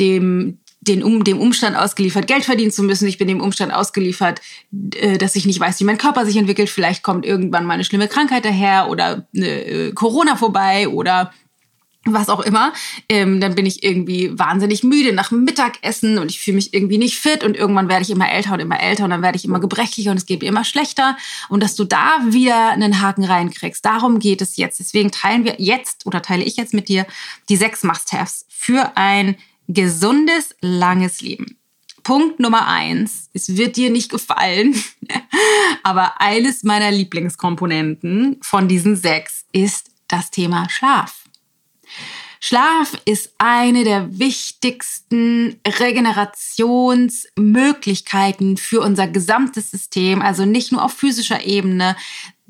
dem, 0.00 0.58
den, 0.82 1.02
um, 1.02 1.22
dem 1.22 1.40
Umstand 1.40 1.76
ausgeliefert, 1.76 2.26
Geld 2.26 2.44
verdienen 2.44 2.72
zu 2.72 2.82
müssen. 2.82 3.06
Ich 3.06 3.16
bin 3.16 3.28
dem 3.28 3.40
Umstand 3.40 3.72
ausgeliefert, 3.72 4.40
äh, 4.96 5.16
dass 5.16 5.36
ich 5.36 5.46
nicht 5.46 5.60
weiß, 5.60 5.78
wie 5.80 5.84
mein 5.84 5.98
Körper 5.98 6.26
sich 6.26 6.36
entwickelt. 6.36 6.68
Vielleicht 6.68 7.02
kommt 7.02 7.24
irgendwann 7.24 7.64
mal 7.64 7.74
eine 7.74 7.84
schlimme 7.84 8.08
Krankheit 8.08 8.44
daher 8.44 8.88
oder 8.90 9.26
äh, 9.32 9.92
Corona 9.92 10.36
vorbei 10.36 10.88
oder 10.88 11.32
was 12.04 12.28
auch 12.28 12.40
immer, 12.40 12.72
ähm, 13.08 13.40
dann 13.40 13.54
bin 13.54 13.64
ich 13.64 13.84
irgendwie 13.84 14.36
wahnsinnig 14.36 14.82
müde 14.82 15.12
nach 15.12 15.28
dem 15.28 15.44
Mittagessen 15.44 16.18
und 16.18 16.32
ich 16.32 16.40
fühle 16.40 16.56
mich 16.56 16.74
irgendwie 16.74 16.98
nicht 16.98 17.16
fit 17.16 17.44
und 17.44 17.56
irgendwann 17.56 17.88
werde 17.88 18.02
ich 18.02 18.10
immer 18.10 18.28
älter 18.28 18.54
und 18.54 18.60
immer 18.60 18.80
älter 18.80 19.04
und 19.04 19.10
dann 19.10 19.22
werde 19.22 19.36
ich 19.36 19.44
immer 19.44 19.60
gebrechlicher 19.60 20.10
und 20.10 20.16
es 20.16 20.26
geht 20.26 20.42
mir 20.42 20.48
immer 20.48 20.64
schlechter 20.64 21.16
und 21.48 21.62
dass 21.62 21.76
du 21.76 21.84
da 21.84 22.18
wieder 22.26 22.70
einen 22.70 23.00
Haken 23.00 23.24
reinkriegst. 23.24 23.84
Darum 23.84 24.18
geht 24.18 24.42
es 24.42 24.56
jetzt. 24.56 24.80
Deswegen 24.80 25.12
teilen 25.12 25.44
wir 25.44 25.54
jetzt 25.58 26.04
oder 26.04 26.22
teile 26.22 26.42
ich 26.42 26.56
jetzt 26.56 26.74
mit 26.74 26.88
dir 26.88 27.06
die 27.48 27.56
sechs 27.56 27.84
Must-Haves 27.84 28.46
für 28.48 28.96
ein 28.96 29.36
gesundes, 29.72 30.54
langes 30.60 31.20
Leben. 31.20 31.56
Punkt 32.02 32.40
Nummer 32.40 32.66
eins, 32.66 33.30
es 33.32 33.56
wird 33.56 33.76
dir 33.76 33.88
nicht 33.90 34.10
gefallen, 34.10 34.74
aber 35.82 36.20
eines 36.20 36.62
meiner 36.64 36.90
Lieblingskomponenten 36.90 38.38
von 38.42 38.68
diesen 38.68 38.96
sechs 38.96 39.46
ist 39.52 39.90
das 40.08 40.30
Thema 40.30 40.68
Schlaf. 40.68 41.22
Schlaf 42.40 43.00
ist 43.04 43.32
eine 43.38 43.84
der 43.84 44.18
wichtigsten 44.18 45.60
Regenerationsmöglichkeiten 45.64 48.56
für 48.56 48.80
unser 48.80 49.06
gesamtes 49.06 49.70
System, 49.70 50.20
also 50.20 50.44
nicht 50.44 50.72
nur 50.72 50.84
auf 50.84 50.92
physischer 50.92 51.46
Ebene, 51.46 51.94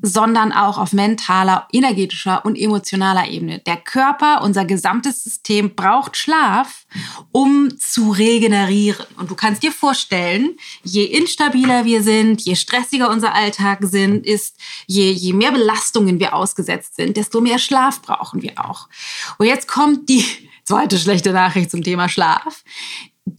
sondern 0.05 0.51
auch 0.51 0.77
auf 0.77 0.91
mentaler, 0.91 1.65
energetischer 1.71 2.45
und 2.45 2.57
emotionaler 2.57 3.29
Ebene. 3.29 3.59
Der 3.59 3.77
Körper, 3.77 4.41
unser 4.41 4.65
gesamtes 4.65 5.23
System 5.23 5.75
braucht 5.75 6.17
Schlaf, 6.17 6.85
um 7.31 7.69
zu 7.79 8.11
regenerieren. 8.11 9.05
Und 9.17 9.31
du 9.31 9.35
kannst 9.35 9.63
dir 9.63 9.71
vorstellen, 9.71 10.57
je 10.83 11.05
instabiler 11.05 11.85
wir 11.85 12.03
sind, 12.03 12.41
je 12.41 12.55
stressiger 12.55 13.09
unser 13.09 13.33
Alltag 13.33 13.79
sind, 13.83 14.25
ist, 14.25 14.57
je, 14.87 15.09
je 15.09 15.31
mehr 15.31 15.53
Belastungen 15.53 16.19
wir 16.19 16.35
ausgesetzt 16.35 16.97
sind, 16.97 17.15
desto 17.15 17.39
mehr 17.39 17.57
Schlaf 17.57 18.01
brauchen 18.01 18.41
wir 18.41 18.53
auch. 18.57 18.89
Und 19.37 19.45
jetzt 19.45 19.69
kommt 19.69 20.09
die 20.09 20.25
zweite 20.65 20.97
schlechte 20.97 21.31
Nachricht 21.31 21.71
zum 21.71 21.81
Thema 21.81 22.09
Schlaf. 22.09 22.65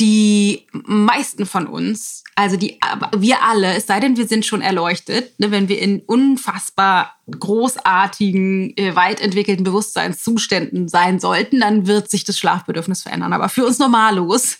Die 0.01 0.67
meisten 0.73 1.47
von 1.47 1.67
uns 1.67 2.25
also 2.37 2.57
die, 2.57 2.79
wir 3.17 3.43
alle, 3.43 3.75
es 3.75 3.87
sei 3.87 4.01
denn, 4.01 4.17
wir 4.17 4.27
sind 4.27 4.45
schon 4.45 4.61
erleuchtet, 4.61 5.39
ne, 5.39 5.53
wenn 5.53 5.69
wir 5.69 5.81
in 5.81 6.01
unfassbar 6.01 7.15
großartigen, 7.31 8.77
äh, 8.77 8.97
weit 8.97 9.21
entwickelten 9.21 9.63
Bewusstseinszuständen 9.63 10.89
sein 10.89 11.21
sollten, 11.21 11.61
dann 11.61 11.87
wird 11.87 12.11
sich 12.11 12.25
das 12.25 12.39
Schlafbedürfnis 12.39 13.03
verändern. 13.03 13.33
Aber 13.33 13.49
für 13.49 13.65
uns 13.65 13.79
Normalos 13.79 14.59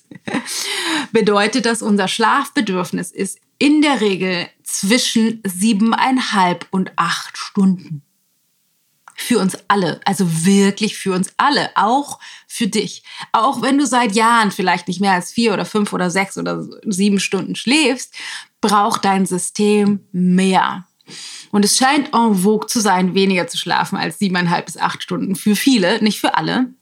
bedeutet 1.13 1.67
das, 1.67 1.83
unser 1.83 2.07
Schlafbedürfnis 2.07 3.11
ist 3.11 3.41
in 3.59 3.83
der 3.83 4.01
Regel 4.01 4.47
zwischen 4.63 5.41
siebeneinhalb 5.45 6.67
und 6.71 6.93
acht 6.97 7.37
Stunden 7.37 8.04
für 9.17 9.39
uns 9.39 9.57
alle, 9.69 10.01
also 10.05 10.45
wirklich 10.45 10.97
für 10.97 11.13
uns 11.13 11.33
alle, 11.37 11.71
auch 11.77 12.19
für 12.47 12.67
dich. 12.67 13.03
Auch 13.33 13.63
wenn 13.63 13.79
du 13.79 13.87
seit 13.87 14.13
Jahren 14.13 14.51
vielleicht 14.51 14.89
nicht 14.89 15.01
mehr 15.01 15.13
als 15.13 15.33
vier 15.33 15.53
oder 15.53 15.65
fünf 15.65 15.93
oder 15.93 16.11
sechs 16.11 16.37
oder 16.37 16.65
sieben 16.85 17.21
Stunden 17.21 17.55
schläfst, 17.55 18.15
braucht 18.61 19.05
dein 19.05 19.27
System 19.27 20.01
mehr. 20.13 20.87
Und 21.51 21.65
es 21.65 21.77
scheint 21.77 22.15
en 22.15 22.35
vogue 22.35 22.67
zu 22.67 22.81
sein, 22.81 23.15
weniger 23.15 23.47
zu 23.47 23.59
schlafen 23.59 23.97
als 23.97 24.19
siebeneinhalb 24.19 24.67
bis 24.67 24.77
acht 24.77 25.03
Stunden. 25.03 25.37
Für 25.37 25.55
viele, 25.55 26.03
nicht 26.03 26.21
für 26.21 26.37
alle, 26.37 26.73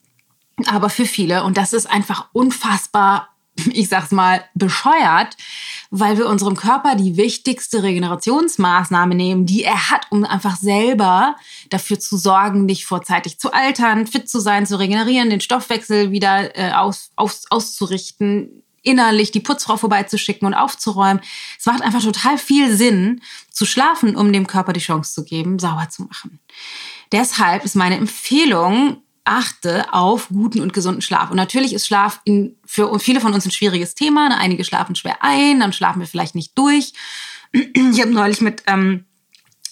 aber 0.67 0.91
für 0.91 1.07
viele. 1.07 1.45
Und 1.45 1.57
das 1.57 1.73
ist 1.73 1.87
einfach 1.87 2.29
unfassbar 2.33 3.32
ich 3.73 3.89
sag's 3.89 4.11
mal, 4.11 4.45
bescheuert, 4.55 5.37
weil 5.91 6.17
wir 6.19 6.27
unserem 6.29 6.57
Körper 6.57 6.95
die 6.95 7.17
wichtigste 7.17 7.83
Regenerationsmaßnahme 7.83 9.15
nehmen, 9.15 9.47
die 9.47 9.65
er 9.65 9.91
hat, 9.91 10.07
um 10.11 10.25
einfach 10.25 10.57
selber 10.57 11.37
dafür 11.71 11.99
zu 11.99 12.17
sorgen, 12.17 12.65
nicht 12.65 12.87
vorzeitig 12.87 13.39
zu 13.39 13.53
altern, 13.53 14.07
fit 14.07 14.29
zu 14.29 14.41
sein, 14.41 14.67
zu 14.67 14.79
regenerieren, 14.79 15.31
den 15.31 15.41
Stoffwechsel 15.41 16.11
wieder 16.11 16.57
äh, 16.57 16.73
aus, 16.73 17.11
aus, 17.17 17.45
auszurichten, 17.51 18.63
innerlich 18.83 19.31
die 19.31 19.41
Putzfrau 19.41 19.77
vorbeizuschicken 19.77 20.47
und 20.47 20.55
aufzuräumen. 20.55 21.23
Es 21.59 21.67
macht 21.67 21.83
einfach 21.83 22.03
total 22.03 22.39
viel 22.39 22.75
Sinn, 22.77 23.21
zu 23.51 23.65
schlafen, 23.65 24.17
um 24.17 24.33
dem 24.33 24.47
Körper 24.47 24.73
die 24.73 24.81
Chance 24.81 25.15
zu 25.15 25.25
geben, 25.25 25.59
sauber 25.59 25.89
zu 25.89 26.03
machen. 26.03 26.41
Deshalb 27.13 27.65
ist 27.65 27.77
meine 27.77 27.97
Empfehlung, 27.97 29.03
achte 29.25 29.93
auf 29.93 30.29
guten 30.29 30.61
und 30.61 30.73
gesunden 30.73 31.03
Schlaf. 31.03 31.31
Und 31.31 31.37
natürlich 31.37 31.73
ist 31.73 31.87
Schlaf 31.87 32.21
in, 32.25 32.57
für 32.65 32.99
viele 32.99 33.21
von 33.21 33.35
uns 33.35 33.47
ein 33.47 33.51
schwieriges 33.51 33.95
Thema. 33.95 34.29
Ne, 34.29 34.39
einige 34.39 34.65
schlafen 34.65 34.95
schwer 34.95 35.19
ein, 35.21 35.61
dann 35.61 35.73
schlafen 35.73 36.01
wir 36.01 36.07
vielleicht 36.07 36.35
nicht 36.35 36.57
durch. 36.59 36.93
Ich 37.53 38.01
habe 38.01 38.11
neulich 38.11 38.41
mit 38.41 38.63
ähm, 38.67 39.05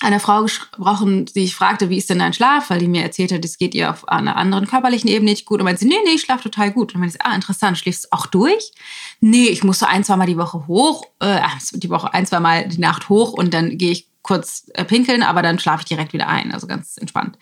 einer 0.01 0.21
Frau 0.21 0.43
gesprochen, 0.43 1.27
die 1.27 1.45
ich 1.45 1.55
fragte, 1.55 1.91
wie 1.91 1.99
ist 1.99 2.09
denn 2.09 2.21
dein 2.21 2.33
Schlaf? 2.33 2.71
Weil 2.71 2.79
die 2.79 2.89
mir 2.89 3.03
erzählt 3.03 3.33
hat, 3.33 3.45
es 3.45 3.59
geht 3.59 3.75
ihr 3.75 3.91
auf 3.91 4.09
einer 4.09 4.37
anderen 4.37 4.67
körperlichen 4.67 5.11
Ebene 5.11 5.31
nicht 5.31 5.45
gut. 5.45 5.61
Und 5.61 5.65
meinte 5.65 5.81
sie, 5.81 5.89
nee, 5.89 5.99
nee, 6.05 6.15
ich 6.15 6.23
schlafe 6.23 6.45
total 6.45 6.73
gut. 6.73 6.95
Und 6.95 7.01
meinte 7.01 7.15
sie, 7.15 7.21
ah, 7.21 7.35
interessant, 7.35 7.79
schläfst 7.79 8.05
du 8.05 8.09
auch 8.13 8.27
durch? 8.27 8.73
Nee, 9.21 9.49
ich 9.49 9.63
muss 9.63 9.79
so 9.79 9.87
ein, 9.87 10.05
zwei 10.05 10.17
Mal 10.17 10.27
die 10.27 10.39
Woche 10.39 10.67
hoch, 10.67 11.05
äh, 11.21 11.41
die 11.73 11.91
Woche 11.91 12.15
ein, 12.15 12.27
zwei 12.27 12.41
Mal 12.41 12.69
die 12.69 12.81
Nacht 12.81 13.09
hoch 13.09 13.33
und 13.33 13.53
dann 13.53 13.77
gehe 13.77 13.93
ich 13.93 14.09
kurz 14.23 14.71
äh, 14.75 14.85
pinkeln, 14.85 15.23
aber 15.23 15.43
dann 15.43 15.59
schlafe 15.59 15.83
ich 15.83 15.89
direkt 15.89 16.13
wieder 16.13 16.29
ein. 16.29 16.53
Also 16.53 16.67
ganz 16.67 16.97
entspannt. 16.97 17.37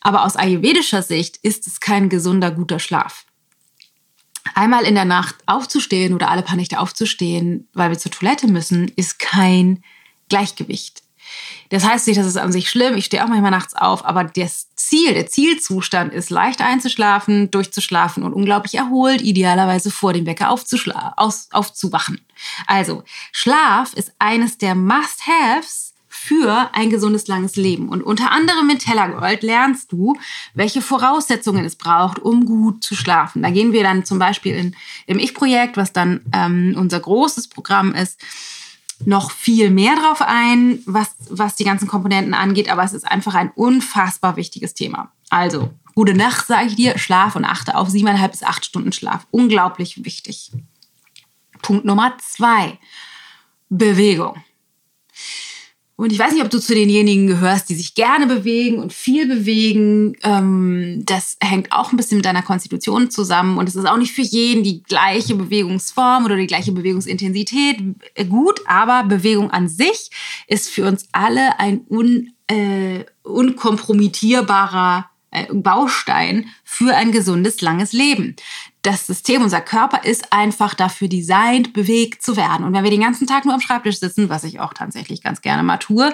Aber 0.00 0.24
aus 0.24 0.36
ayurvedischer 0.36 1.02
Sicht 1.02 1.38
ist 1.42 1.66
es 1.66 1.80
kein 1.80 2.08
gesunder, 2.08 2.50
guter 2.50 2.78
Schlaf. 2.78 3.24
Einmal 4.54 4.84
in 4.84 4.94
der 4.94 5.04
Nacht 5.04 5.36
aufzustehen 5.46 6.14
oder 6.14 6.30
alle 6.30 6.42
paar 6.42 6.56
Nächte 6.56 6.80
aufzustehen, 6.80 7.68
weil 7.72 7.90
wir 7.90 7.98
zur 7.98 8.10
Toilette 8.10 8.48
müssen, 8.48 8.88
ist 8.96 9.18
kein 9.18 9.82
Gleichgewicht. 10.28 11.02
Das 11.68 11.84
heißt 11.84 12.08
nicht, 12.08 12.18
dass 12.18 12.26
es 12.26 12.36
an 12.36 12.50
sich 12.50 12.68
schlimm. 12.68 12.96
Ich 12.96 13.04
stehe 13.04 13.22
auch 13.22 13.28
manchmal 13.28 13.52
nachts 13.52 13.74
auf, 13.74 14.04
aber 14.04 14.24
das 14.24 14.74
Ziel, 14.74 15.14
der 15.14 15.28
Zielzustand 15.28 16.12
ist, 16.12 16.30
leicht 16.30 16.60
einzuschlafen, 16.60 17.50
durchzuschlafen 17.50 18.24
und 18.24 18.32
unglaublich 18.32 18.74
erholt, 18.74 19.20
idealerweise 19.20 19.90
vor 19.90 20.12
dem 20.12 20.26
Wecker 20.26 20.50
aufzuwachen. 20.50 22.20
Also, 22.66 23.04
Schlaf 23.30 23.94
ist 23.94 24.12
eines 24.18 24.58
der 24.58 24.74
Must-Haves 24.74 25.89
für 26.20 26.70
ein 26.72 26.90
gesundes, 26.90 27.26
langes 27.26 27.56
Leben. 27.56 27.88
Und 27.88 28.02
unter 28.02 28.30
anderem 28.30 28.66
mit 28.66 28.80
Tellergold 28.80 29.42
lernst 29.42 29.90
du, 29.92 30.16
welche 30.54 30.82
Voraussetzungen 30.82 31.64
es 31.64 31.76
braucht, 31.76 32.18
um 32.18 32.44
gut 32.44 32.84
zu 32.84 32.94
schlafen. 32.94 33.42
Da 33.42 33.50
gehen 33.50 33.72
wir 33.72 33.82
dann 33.82 34.04
zum 34.04 34.18
Beispiel 34.18 34.54
in, 34.54 34.76
im 35.06 35.18
Ich-Projekt, 35.18 35.76
was 35.76 35.92
dann 35.92 36.20
ähm, 36.32 36.74
unser 36.76 37.00
großes 37.00 37.48
Programm 37.48 37.94
ist, 37.94 38.20
noch 39.04 39.30
viel 39.30 39.70
mehr 39.70 39.96
drauf 39.96 40.20
ein, 40.20 40.80
was, 40.84 41.16
was 41.30 41.56
die 41.56 41.64
ganzen 41.64 41.88
Komponenten 41.88 42.34
angeht, 42.34 42.70
aber 42.70 42.84
es 42.84 42.92
ist 42.92 43.10
einfach 43.10 43.34
ein 43.34 43.50
unfassbar 43.54 44.36
wichtiges 44.36 44.74
Thema. 44.74 45.10
Also, 45.30 45.70
Gute 45.94 46.14
Nacht, 46.14 46.46
sage 46.46 46.68
ich 46.68 46.76
dir, 46.76 46.98
Schlaf 46.98 47.36
und 47.36 47.44
achte 47.44 47.74
auf 47.74 47.88
siebeneinhalb 47.88 48.32
bis 48.32 48.42
acht 48.42 48.64
Stunden 48.64 48.92
Schlaf. 48.92 49.26
Unglaublich 49.30 50.04
wichtig. 50.04 50.52
Punkt 51.62 51.84
Nummer 51.84 52.16
zwei. 52.18 52.78
Bewegung. 53.68 54.42
Und 56.00 56.14
ich 56.14 56.18
weiß 56.18 56.32
nicht, 56.32 56.42
ob 56.42 56.48
du 56.48 56.58
zu 56.58 56.72
denjenigen 56.72 57.26
gehörst, 57.26 57.68
die 57.68 57.74
sich 57.74 57.94
gerne 57.94 58.26
bewegen 58.26 58.78
und 58.78 58.90
viel 58.90 59.26
bewegen. 59.26 60.16
Ähm, 60.22 61.02
das 61.04 61.36
hängt 61.42 61.72
auch 61.72 61.92
ein 61.92 61.98
bisschen 61.98 62.16
mit 62.16 62.24
deiner 62.24 62.40
Konstitution 62.40 63.10
zusammen. 63.10 63.58
Und 63.58 63.68
es 63.68 63.76
ist 63.76 63.84
auch 63.86 63.98
nicht 63.98 64.14
für 64.14 64.22
jeden 64.22 64.62
die 64.62 64.82
gleiche 64.82 65.34
Bewegungsform 65.34 66.24
oder 66.24 66.36
die 66.36 66.46
gleiche 66.46 66.72
Bewegungsintensität 66.72 67.82
gut. 68.30 68.62
Aber 68.64 69.04
Bewegung 69.04 69.50
an 69.50 69.68
sich 69.68 70.10
ist 70.46 70.70
für 70.70 70.86
uns 70.86 71.06
alle 71.12 71.60
ein 71.60 71.82
un, 71.90 72.32
äh, 72.46 73.04
unkompromittierbarer 73.22 75.10
äh, 75.32 75.52
Baustein 75.52 76.46
für 76.64 76.96
ein 76.96 77.12
gesundes, 77.12 77.60
langes 77.60 77.92
Leben. 77.92 78.36
Das 78.82 79.06
System, 79.06 79.42
unser 79.42 79.60
Körper 79.60 80.04
ist 80.04 80.32
einfach 80.32 80.74
dafür 80.74 81.08
designt, 81.08 81.72
bewegt 81.72 82.22
zu 82.22 82.36
werden. 82.36 82.64
Und 82.64 82.72
wenn 82.72 82.84
wir 82.84 82.90
den 82.90 83.02
ganzen 83.02 83.26
Tag 83.26 83.44
nur 83.44 83.54
am 83.54 83.60
Schreibtisch 83.60 84.00
sitzen, 84.00 84.30
was 84.30 84.44
ich 84.44 84.60
auch 84.60 84.72
tatsächlich 84.72 85.22
ganz 85.22 85.42
gerne 85.42 85.62
mal 85.62 85.78
tue, 85.78 86.12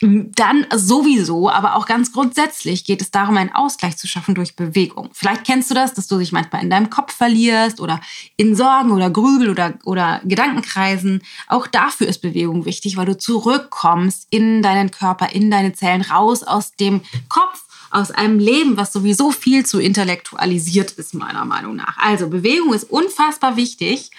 dann 0.00 0.66
sowieso, 0.74 1.48
aber 1.48 1.76
auch 1.76 1.86
ganz 1.86 2.12
grundsätzlich 2.12 2.84
geht 2.84 3.00
es 3.00 3.10
darum, 3.10 3.36
einen 3.36 3.54
Ausgleich 3.54 3.96
zu 3.96 4.06
schaffen 4.06 4.34
durch 4.34 4.56
Bewegung. 4.56 5.08
Vielleicht 5.12 5.44
kennst 5.44 5.70
du 5.70 5.74
das, 5.74 5.94
dass 5.94 6.08
du 6.08 6.18
dich 6.18 6.32
manchmal 6.32 6.62
in 6.62 6.70
deinem 6.70 6.90
Kopf 6.90 7.14
verlierst 7.14 7.80
oder 7.80 8.00
in 8.36 8.54
Sorgen 8.54 8.90
oder 8.90 9.08
Grübel 9.08 9.50
oder, 9.50 9.74
oder 9.84 10.20
Gedankenkreisen. 10.24 11.22
Auch 11.46 11.66
dafür 11.66 12.08
ist 12.08 12.20
Bewegung 12.20 12.64
wichtig, 12.64 12.96
weil 12.96 13.06
du 13.06 13.16
zurückkommst 13.16 14.26
in 14.30 14.62
deinen 14.62 14.90
Körper, 14.90 15.32
in 15.32 15.50
deine 15.50 15.72
Zellen, 15.72 16.02
raus 16.02 16.42
aus 16.42 16.74
dem 16.74 17.00
Kopf 17.28 17.64
aus 17.94 18.10
einem 18.10 18.38
Leben, 18.38 18.76
was 18.76 18.92
sowieso 18.92 19.30
viel 19.30 19.64
zu 19.64 19.78
intellektualisiert 19.78 20.92
ist, 20.92 21.14
meiner 21.14 21.44
Meinung 21.44 21.76
nach. 21.76 21.96
Also 21.98 22.28
Bewegung 22.28 22.74
ist 22.74 22.90
unfassbar 22.90 23.56
wichtig. 23.56 24.10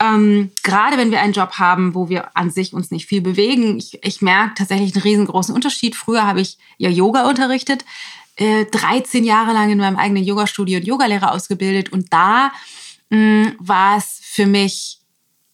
Ähm, 0.00 0.50
gerade 0.64 0.96
wenn 0.96 1.12
wir 1.12 1.20
einen 1.20 1.32
Job 1.32 1.52
haben, 1.52 1.94
wo 1.94 2.08
wir 2.08 2.36
an 2.36 2.50
sich 2.50 2.72
uns 2.72 2.90
nicht 2.90 3.06
viel 3.06 3.20
bewegen. 3.20 3.78
Ich, 3.78 4.02
ich 4.02 4.22
merke 4.22 4.54
tatsächlich 4.56 4.94
einen 4.94 5.02
riesengroßen 5.02 5.54
Unterschied. 5.54 5.94
Früher 5.94 6.26
habe 6.26 6.40
ich 6.40 6.58
ja 6.78 6.90
Yoga 6.90 7.28
unterrichtet, 7.28 7.84
äh, 8.36 8.64
13 8.64 9.24
Jahre 9.24 9.52
lang 9.52 9.70
in 9.70 9.78
meinem 9.78 9.96
eigenen 9.96 10.24
Yogastudio 10.24 10.80
und 10.80 10.86
Yogalehrer 10.86 11.32
ausgebildet. 11.32 11.92
Und 11.92 12.12
da 12.12 12.50
mh, 13.10 13.52
war 13.60 13.98
es 13.98 14.20
für 14.22 14.46
mich 14.46 14.98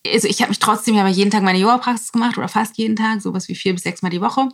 also 0.07 0.27
ich 0.27 0.41
habe 0.41 0.51
mich 0.51 0.59
trotzdem 0.59 0.95
ja 0.95 1.07
jeden 1.07 1.31
Tag 1.31 1.43
meine 1.43 1.59
Yoga-Praxis 1.59 2.13
gemacht 2.13 2.39
oder 2.39 2.49
fast 2.49 2.79
jeden 2.79 2.97
Tag, 2.97 3.21
sowas 3.21 3.49
wie 3.49 3.55
vier 3.55 3.75
bis 3.75 3.83
sechs 3.83 4.01
Mal 4.01 4.09
die 4.09 4.23
Woche. 4.23 4.49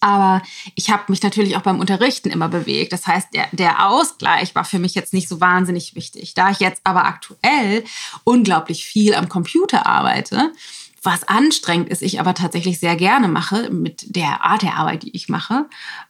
Aber 0.00 0.42
ich 0.76 0.90
habe 0.90 1.04
mich 1.08 1.22
natürlich 1.22 1.56
auch 1.56 1.62
beim 1.62 1.80
Unterrichten 1.80 2.30
immer 2.30 2.48
bewegt. 2.48 2.92
Das 2.92 3.06
heißt, 3.06 3.28
der, 3.34 3.48
der 3.52 3.88
Ausgleich 3.88 4.54
war 4.54 4.64
für 4.64 4.78
mich 4.78 4.94
jetzt 4.94 5.12
nicht 5.12 5.28
so 5.28 5.40
wahnsinnig 5.40 5.94
wichtig. 5.94 6.34
Da 6.34 6.50
ich 6.50 6.60
jetzt 6.60 6.80
aber 6.84 7.04
aktuell 7.04 7.84
unglaublich 8.24 8.84
viel 8.86 9.14
am 9.14 9.28
Computer 9.28 9.86
arbeite, 9.86 10.52
was 11.02 11.24
anstrengend 11.24 11.88
ist, 11.88 12.02
ich 12.02 12.20
aber 12.20 12.34
tatsächlich 12.34 12.80
sehr 12.80 12.96
gerne 12.96 13.28
mache, 13.28 13.70
mit 13.70 14.14
der 14.16 14.44
Art 14.44 14.62
der 14.62 14.76
Arbeit, 14.76 15.04
die 15.04 15.14
ich 15.16 15.28
mache, 15.28 15.66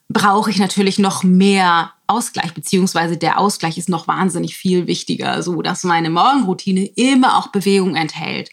brauche 0.09 0.51
ich 0.51 0.59
natürlich 0.59 0.99
noch 0.99 1.23
mehr 1.23 1.93
Ausgleich, 2.07 2.55
beziehungsweise 2.55 3.19
der 3.19 3.39
Ausgleich 3.39 3.77
ist 3.77 3.91
noch 3.91 4.09
wahnsinnig 4.09 4.57
viel 4.57 4.87
wichtiger, 4.87 5.43
so 5.43 5.61
dass 5.61 5.85
meine 5.85 6.09
Morgenroutine 6.09 6.87
immer 6.97 7.37
auch 7.37 7.49
Bewegung 7.49 7.97
enthält. 7.97 8.51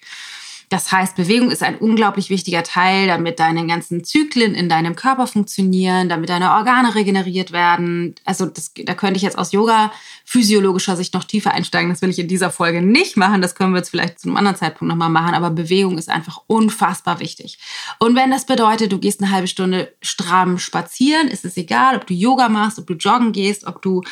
Das 0.75 0.91
heißt, 0.91 1.15
Bewegung 1.15 1.51
ist 1.51 1.63
ein 1.63 1.77
unglaublich 1.77 2.29
wichtiger 2.29 2.61
Teil, 2.61 3.07
damit 3.07 3.39
deine 3.39 3.65
ganzen 3.65 4.03
Zyklen 4.03 4.53
in 4.53 4.67
deinem 4.67 4.97
Körper 4.97 5.25
funktionieren, 5.25 6.09
damit 6.09 6.27
deine 6.27 6.51
Organe 6.51 6.95
regeneriert 6.95 7.53
werden. 7.53 8.13
Also 8.25 8.45
das, 8.45 8.73
da 8.83 8.93
könnte 8.93 9.15
ich 9.15 9.21
jetzt 9.21 9.37
aus 9.37 9.53
Yoga 9.53 9.93
physiologischer 10.25 10.97
Sicht 10.97 11.13
noch 11.13 11.23
tiefer 11.23 11.53
einsteigen. 11.53 11.91
Das 11.91 12.01
will 12.01 12.09
ich 12.09 12.19
in 12.19 12.27
dieser 12.27 12.51
Folge 12.51 12.81
nicht 12.81 13.15
machen. 13.15 13.41
Das 13.41 13.55
können 13.55 13.71
wir 13.71 13.77
jetzt 13.77 13.89
vielleicht 13.89 14.19
zu 14.19 14.27
einem 14.27 14.35
anderen 14.35 14.57
Zeitpunkt 14.57 14.89
nochmal 14.89 15.09
machen. 15.09 15.33
Aber 15.33 15.49
Bewegung 15.49 15.97
ist 15.97 16.09
einfach 16.09 16.41
unfassbar 16.47 17.21
wichtig. 17.21 17.57
Und 17.99 18.17
wenn 18.17 18.29
das 18.29 18.45
bedeutet, 18.45 18.91
du 18.91 18.99
gehst 18.99 19.23
eine 19.23 19.31
halbe 19.31 19.47
Stunde 19.47 19.93
stramm 20.01 20.57
spazieren, 20.57 21.29
ist 21.29 21.45
es 21.45 21.55
egal, 21.55 21.95
ob 21.95 22.05
du 22.05 22.13
Yoga 22.13 22.49
machst, 22.49 22.79
ob 22.79 22.87
du 22.87 22.95
joggen 22.95 23.31
gehst, 23.31 23.65
ob 23.65 23.81
du 23.81 24.03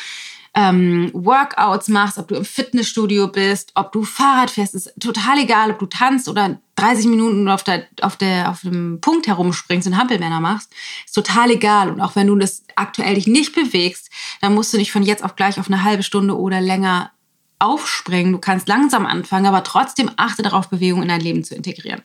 ähm, 0.54 1.10
Workouts 1.12 1.88
machst, 1.88 2.16
ob 2.18 2.28
du 2.28 2.36
im 2.36 2.44
Fitnessstudio 2.44 3.28
bist, 3.28 3.72
ob 3.74 3.90
du 3.90 4.04
Fahrrad 4.04 4.50
fährst, 4.50 4.74
ist 4.74 4.92
total 5.00 5.38
egal, 5.38 5.72
ob 5.72 5.80
du 5.80 5.86
tanzt 5.86 6.28
oder 6.28 6.60
30 6.76 7.06
Minuten 7.06 7.48
auf, 7.48 7.64
der, 7.64 7.86
auf, 8.02 8.16
der, 8.16 8.50
auf 8.50 8.60
dem 8.60 9.00
Punkt 9.00 9.26
herumspringst 9.26 9.88
und 9.88 9.96
Hampelmänner 9.96 10.40
machst, 10.40 10.72
ist 11.04 11.14
total 11.14 11.50
egal. 11.50 11.90
Und 11.90 12.00
auch 12.00 12.14
wenn 12.14 12.28
du 12.28 12.36
das 12.36 12.62
aktuell 12.76 13.14
dich 13.14 13.26
nicht 13.26 13.54
bewegst, 13.54 14.10
dann 14.40 14.54
musst 14.54 14.72
du 14.72 14.78
nicht 14.78 14.92
von 14.92 15.02
jetzt 15.02 15.24
auf 15.24 15.34
gleich 15.34 15.58
auf 15.58 15.66
eine 15.66 15.82
halbe 15.82 16.04
Stunde 16.04 16.38
oder 16.38 16.60
länger 16.60 17.10
aufspringen. 17.58 18.32
Du 18.32 18.38
kannst 18.38 18.68
langsam 18.68 19.06
anfangen, 19.06 19.46
aber 19.46 19.64
trotzdem 19.64 20.10
achte 20.16 20.42
darauf, 20.42 20.68
Bewegung 20.68 21.02
in 21.02 21.08
dein 21.08 21.20
Leben 21.20 21.42
zu 21.42 21.54
integrieren. 21.54 22.02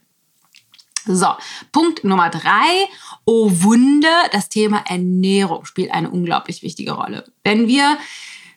So, 1.05 1.27
Punkt 1.71 2.03
Nummer 2.03 2.29
drei. 2.29 2.87
Oh 3.25 3.49
Wunder, 3.51 4.23
das 4.31 4.49
Thema 4.49 4.83
Ernährung 4.87 5.65
spielt 5.65 5.91
eine 5.91 6.09
unglaublich 6.09 6.61
wichtige 6.61 6.91
Rolle. 6.91 7.25
Wenn 7.43 7.67
wir 7.67 7.97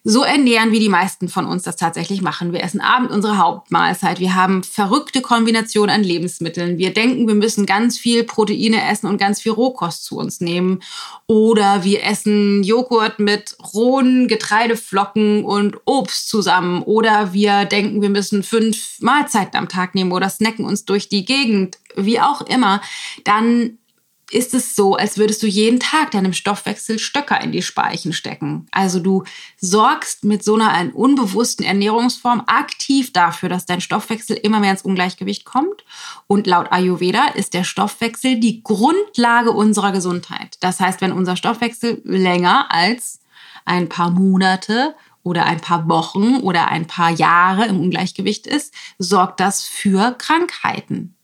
so 0.04 0.24
ernähren, 0.24 0.72
wie 0.72 0.80
die 0.80 0.88
meisten 0.88 1.28
von 1.28 1.46
uns 1.46 1.62
das 1.62 1.76
tatsächlich 1.76 2.22
machen. 2.22 2.52
Wir 2.52 2.64
essen 2.64 2.80
abends 2.80 3.14
unsere 3.14 3.38
Hauptmahlzeit. 3.38 4.18
Wir 4.18 4.34
haben 4.34 4.64
verrückte 4.64 5.20
Kombinationen 5.20 5.94
an 5.94 6.02
Lebensmitteln. 6.02 6.76
Wir 6.76 6.92
denken, 6.92 7.28
wir 7.28 7.36
müssen 7.36 7.66
ganz 7.66 7.98
viel 7.98 8.24
Proteine 8.24 8.90
essen 8.90 9.06
und 9.06 9.18
ganz 9.18 9.40
viel 9.40 9.52
Rohkost 9.52 10.04
zu 10.04 10.16
uns 10.18 10.40
nehmen. 10.40 10.80
Oder 11.28 11.84
wir 11.84 12.02
essen 12.04 12.64
Joghurt 12.64 13.20
mit 13.20 13.56
rohen 13.74 14.26
Getreideflocken 14.26 15.44
und 15.44 15.76
Obst 15.84 16.28
zusammen. 16.28 16.82
Oder 16.82 17.32
wir 17.32 17.64
denken, 17.64 18.02
wir 18.02 18.10
müssen 18.10 18.42
fünf 18.42 19.00
Mahlzeiten 19.00 19.56
am 19.56 19.68
Tag 19.68 19.94
nehmen 19.94 20.10
oder 20.10 20.28
snacken 20.28 20.64
uns 20.64 20.84
durch 20.84 21.08
die 21.08 21.24
Gegend. 21.24 21.78
Wie 21.94 22.18
auch 22.18 22.40
immer. 22.40 22.80
Dann 23.22 23.78
ist 24.32 24.54
es 24.54 24.74
so, 24.74 24.94
als 24.94 25.18
würdest 25.18 25.42
du 25.42 25.46
jeden 25.46 25.78
Tag 25.78 26.10
deinem 26.12 26.32
Stoffwechsel 26.32 26.98
Stöcker 26.98 27.40
in 27.40 27.52
die 27.52 27.62
Speichen 27.62 28.12
stecken. 28.12 28.66
Also 28.70 28.98
du 28.98 29.24
sorgst 29.60 30.24
mit 30.24 30.42
so 30.42 30.54
einer 30.54 30.94
unbewussten 30.94 31.64
Ernährungsform 31.64 32.44
aktiv 32.46 33.12
dafür, 33.12 33.48
dass 33.48 33.66
dein 33.66 33.80
Stoffwechsel 33.80 34.36
immer 34.36 34.60
mehr 34.60 34.72
ins 34.72 34.82
Ungleichgewicht 34.82 35.44
kommt. 35.44 35.84
Und 36.26 36.46
laut 36.46 36.72
Ayurveda 36.72 37.28
ist 37.34 37.54
der 37.54 37.64
Stoffwechsel 37.64 38.40
die 38.40 38.62
Grundlage 38.62 39.50
unserer 39.50 39.92
Gesundheit. 39.92 40.56
Das 40.60 40.80
heißt, 40.80 41.00
wenn 41.00 41.12
unser 41.12 41.36
Stoffwechsel 41.36 42.00
länger 42.04 42.72
als 42.72 43.20
ein 43.64 43.88
paar 43.88 44.10
Monate 44.10 44.94
oder 45.22 45.44
ein 45.44 45.60
paar 45.60 45.88
Wochen 45.88 46.38
oder 46.38 46.68
ein 46.68 46.86
paar 46.86 47.10
Jahre 47.10 47.66
im 47.66 47.80
Ungleichgewicht 47.80 48.46
ist, 48.46 48.74
sorgt 48.98 49.40
das 49.40 49.64
für 49.64 50.12
Krankheiten 50.18 51.14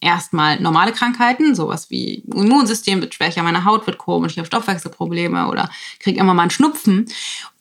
erstmal 0.00 0.60
normale 0.60 0.92
Krankheiten, 0.92 1.54
sowas 1.54 1.90
wie 1.90 2.22
Immunsystem 2.34 3.00
wird 3.00 3.14
schwächer, 3.14 3.42
meine 3.42 3.64
Haut 3.64 3.86
wird 3.86 3.98
komisch, 3.98 4.32
ich 4.32 4.38
habe 4.38 4.46
Stoffwechselprobleme 4.46 5.48
oder 5.48 5.70
kriege 6.00 6.20
immer 6.20 6.34
mal 6.34 6.42
einen 6.42 6.50
Schnupfen. 6.50 7.06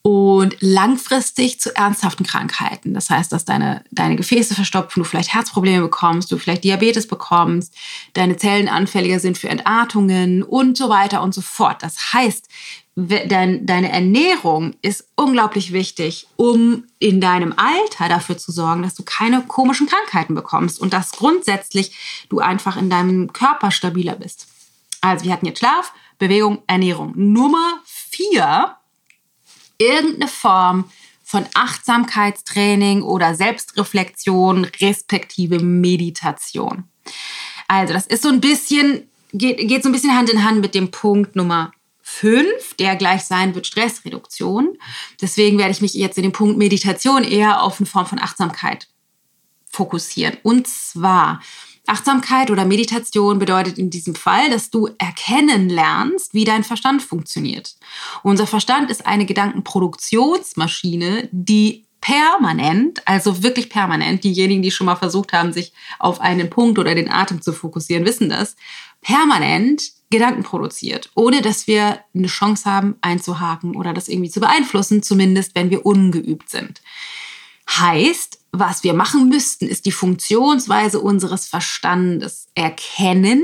Und 0.07 0.55
langfristig 0.59 1.59
zu 1.59 1.75
ernsthaften 1.75 2.27
Krankheiten. 2.27 2.93
Das 2.93 3.09
heißt, 3.09 3.31
dass 3.31 3.43
deine, 3.43 3.83
deine 3.89 4.15
Gefäße 4.15 4.53
verstopfen, 4.53 5.01
du 5.01 5.09
vielleicht 5.09 5.33
Herzprobleme 5.33 5.81
bekommst, 5.81 6.31
du 6.31 6.37
vielleicht 6.37 6.63
Diabetes 6.63 7.07
bekommst, 7.07 7.73
deine 8.13 8.37
Zellen 8.37 8.69
anfälliger 8.69 9.19
sind 9.19 9.39
für 9.39 9.49
Entartungen 9.49 10.43
und 10.43 10.77
so 10.77 10.89
weiter 10.89 11.23
und 11.23 11.33
so 11.33 11.41
fort. 11.41 11.81
Das 11.81 12.13
heißt, 12.13 12.47
dein, 12.95 13.65
deine 13.65 13.91
Ernährung 13.91 14.75
ist 14.83 15.07
unglaublich 15.15 15.73
wichtig, 15.73 16.27
um 16.35 16.83
in 16.99 17.19
deinem 17.19 17.55
Alter 17.57 18.07
dafür 18.07 18.37
zu 18.37 18.51
sorgen, 18.51 18.83
dass 18.83 18.93
du 18.93 19.01
keine 19.01 19.41
komischen 19.41 19.87
Krankheiten 19.87 20.35
bekommst 20.35 20.79
und 20.79 20.93
dass 20.93 21.13
grundsätzlich 21.13 22.27
du 22.29 22.41
einfach 22.41 22.77
in 22.77 22.91
deinem 22.91 23.33
Körper 23.33 23.71
stabiler 23.71 24.17
bist. 24.17 24.45
Also 25.01 25.25
wir 25.25 25.33
hatten 25.33 25.47
jetzt 25.47 25.57
Schlaf, 25.57 25.93
Bewegung, 26.19 26.59
Ernährung. 26.67 27.13
Nummer 27.15 27.79
vier, 27.85 28.75
irgendeine 29.77 30.27
Form 30.27 30.85
von 31.23 31.45
Achtsamkeitstraining 31.53 33.01
oder 33.01 33.35
Selbstreflexion 33.35 34.65
respektive 34.79 35.59
Meditation. 35.59 36.85
Also 37.67 37.93
das 37.93 38.05
ist 38.05 38.23
so 38.23 38.29
ein 38.29 38.41
bisschen, 38.41 39.09
geht, 39.33 39.57
geht 39.57 39.83
so 39.83 39.89
ein 39.89 39.91
bisschen 39.91 40.15
Hand 40.15 40.29
in 40.29 40.43
Hand 40.43 40.61
mit 40.61 40.75
dem 40.75 40.91
Punkt 40.91 41.35
Nummer 41.35 41.71
5, 42.03 42.75
der 42.75 42.95
gleich 42.95 43.25
sein 43.25 43.55
wird 43.55 43.65
Stressreduktion. 43.65 44.77
Deswegen 45.19 45.57
werde 45.57 45.71
ich 45.71 45.81
mich 45.81 45.95
jetzt 45.95 46.17
in 46.17 46.23
dem 46.23 46.31
Punkt 46.31 46.57
Meditation 46.57 47.23
eher 47.23 47.63
auf 47.63 47.79
eine 47.79 47.87
Form 47.87 48.05
von 48.05 48.19
Achtsamkeit 48.19 48.87
fokussieren. 49.71 50.37
Und 50.43 50.67
zwar 50.67 51.41
Achtsamkeit 51.87 52.51
oder 52.51 52.65
Meditation 52.65 53.39
bedeutet 53.39 53.77
in 53.77 53.89
diesem 53.89 54.15
Fall, 54.15 54.49
dass 54.49 54.69
du 54.69 54.89
erkennen 54.97 55.69
lernst, 55.69 56.33
wie 56.33 56.43
dein 56.43 56.63
Verstand 56.63 57.03
funktioniert. 57.03 57.75
Unser 58.23 58.47
Verstand 58.47 58.89
ist 58.89 59.05
eine 59.05 59.25
Gedankenproduktionsmaschine, 59.25 61.29
die 61.31 61.85
permanent, 62.01 63.01
also 63.05 63.41
wirklich 63.41 63.69
permanent, 63.69 64.23
diejenigen, 64.23 64.61
die 64.61 64.71
schon 64.71 64.85
mal 64.85 64.95
versucht 64.95 65.33
haben, 65.33 65.53
sich 65.53 65.73
auf 65.97 66.21
einen 66.21 66.51
Punkt 66.51 66.77
oder 66.77 66.93
den 66.93 67.11
Atem 67.11 67.41
zu 67.41 67.51
fokussieren, 67.51 68.05
wissen 68.05 68.29
das, 68.29 68.55
permanent 69.01 69.91
Gedanken 70.11 70.43
produziert, 70.43 71.09
ohne 71.15 71.41
dass 71.41 71.65
wir 71.65 71.99
eine 72.13 72.27
Chance 72.27 72.69
haben, 72.69 72.95
einzuhaken 73.01 73.75
oder 73.75 73.91
das 73.91 74.07
irgendwie 74.07 74.29
zu 74.29 74.39
beeinflussen, 74.39 75.01
zumindest 75.01 75.55
wenn 75.55 75.71
wir 75.71 75.85
ungeübt 75.85 76.49
sind. 76.49 76.81
Heißt, 77.69 78.39
was 78.59 78.83
wir 78.83 78.93
machen 78.93 79.29
müssten, 79.29 79.67
ist 79.67 79.85
die 79.85 79.91
Funktionsweise 79.91 80.99
unseres 80.99 81.47
Verstandes 81.47 82.47
erkennen 82.55 83.43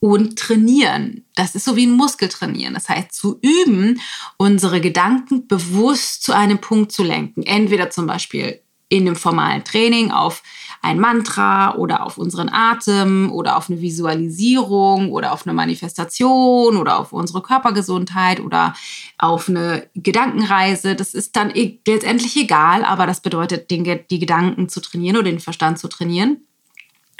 und 0.00 0.38
trainieren. 0.38 1.24
Das 1.34 1.54
ist 1.54 1.64
so 1.64 1.76
wie 1.76 1.86
ein 1.86 1.92
Muskeltrainieren. 1.92 2.74
Das 2.74 2.88
heißt, 2.88 3.12
zu 3.12 3.38
üben, 3.42 4.00
unsere 4.36 4.80
Gedanken 4.80 5.48
bewusst 5.48 6.22
zu 6.22 6.32
einem 6.32 6.58
Punkt 6.58 6.92
zu 6.92 7.02
lenken. 7.02 7.42
Entweder 7.42 7.90
zum 7.90 8.06
Beispiel 8.06 8.60
in 8.88 9.06
einem 9.06 9.16
formalen 9.16 9.64
Training 9.64 10.10
auf 10.10 10.42
ein 10.80 10.98
Mantra 10.98 11.74
oder 11.74 12.04
auf 12.04 12.18
unseren 12.18 12.48
Atem 12.48 13.30
oder 13.32 13.56
auf 13.56 13.68
eine 13.68 13.80
Visualisierung 13.80 15.10
oder 15.10 15.32
auf 15.32 15.46
eine 15.46 15.54
Manifestation 15.54 16.76
oder 16.76 16.98
auf 16.98 17.12
unsere 17.12 17.42
Körpergesundheit 17.42 18.40
oder 18.40 18.74
auf 19.18 19.48
eine 19.48 19.88
Gedankenreise. 19.94 20.94
Das 20.94 21.14
ist 21.14 21.36
dann 21.36 21.50
e-, 21.54 21.78
letztendlich 21.86 22.36
egal, 22.36 22.84
aber 22.84 23.06
das 23.06 23.20
bedeutet, 23.20 23.70
die 23.70 24.18
Gedanken 24.18 24.68
zu 24.68 24.80
trainieren 24.80 25.16
oder 25.16 25.30
den 25.30 25.40
Verstand 25.40 25.78
zu 25.78 25.88
trainieren 25.88 26.38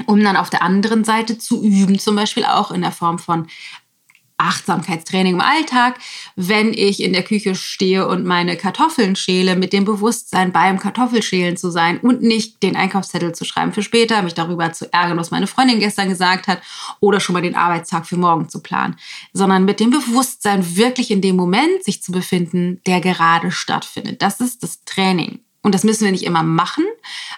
um 0.07 0.23
dann 0.23 0.37
auf 0.37 0.51
der 0.51 0.63
anderen 0.63 1.05
Seite 1.05 1.39
zu 1.39 1.63
üben, 1.63 1.99
zum 1.99 2.17
Beispiel 2.17 2.45
auch 2.45 2.71
in 2.71 2.83
der 2.83 2.93
Form 2.93 3.19
von 3.19 3.49
Achtsamkeitstraining 4.39 5.35
im 5.35 5.41
Alltag, 5.41 5.99
wenn 6.37 6.73
ich 6.73 7.03
in 7.03 7.13
der 7.13 7.25
Küche 7.25 7.55
stehe 7.55 8.07
und 8.07 8.25
meine 8.25 8.57
Kartoffeln 8.57 9.17
schäle, 9.17 9.57
mit 9.57 9.73
dem 9.73 9.85
Bewusstsein 9.85 10.53
beim 10.53 10.79
Kartoffelschälen 10.79 11.57
zu 11.57 11.71
sein 11.71 11.99
und 11.99 12.23
nicht 12.23 12.63
den 12.63 12.77
Einkaufszettel 12.77 13.35
zu 13.35 13.45
schreiben 13.45 13.73
für 13.73 13.83
später, 13.83 14.23
mich 14.23 14.35
darüber 14.35 14.73
zu 14.73 14.93
ärgern, 14.93 15.19
was 15.19 15.31
meine 15.31 15.49
Freundin 15.49 15.81
gestern 15.81 16.09
gesagt 16.09 16.47
hat 16.47 16.63
oder 17.01 17.21
schon 17.21 17.35
mal 17.35 17.43
den 17.43 17.57
Arbeitstag 17.57 18.07
für 18.07 18.17
morgen 18.17 18.49
zu 18.49 18.63
planen, 18.63 18.97
sondern 19.33 19.65
mit 19.65 19.81
dem 19.81 19.91
Bewusstsein 19.91 20.77
wirklich 20.77 21.11
in 21.11 21.21
dem 21.21 21.37
Moment 21.37 21.85
sich 21.85 22.03
zu 22.03 22.13
befinden, 22.13 22.81
der 22.87 23.01
gerade 23.01 23.51
stattfindet. 23.51 24.23
Das 24.23 24.41
ist 24.41 24.63
das 24.63 24.85
Training. 24.85 25.41
Und 25.69 25.75
das 25.75 25.85
müssen 25.85 26.07
wir 26.07 26.13
nicht 26.13 26.25
immer 26.25 26.43
machen, 26.43 26.87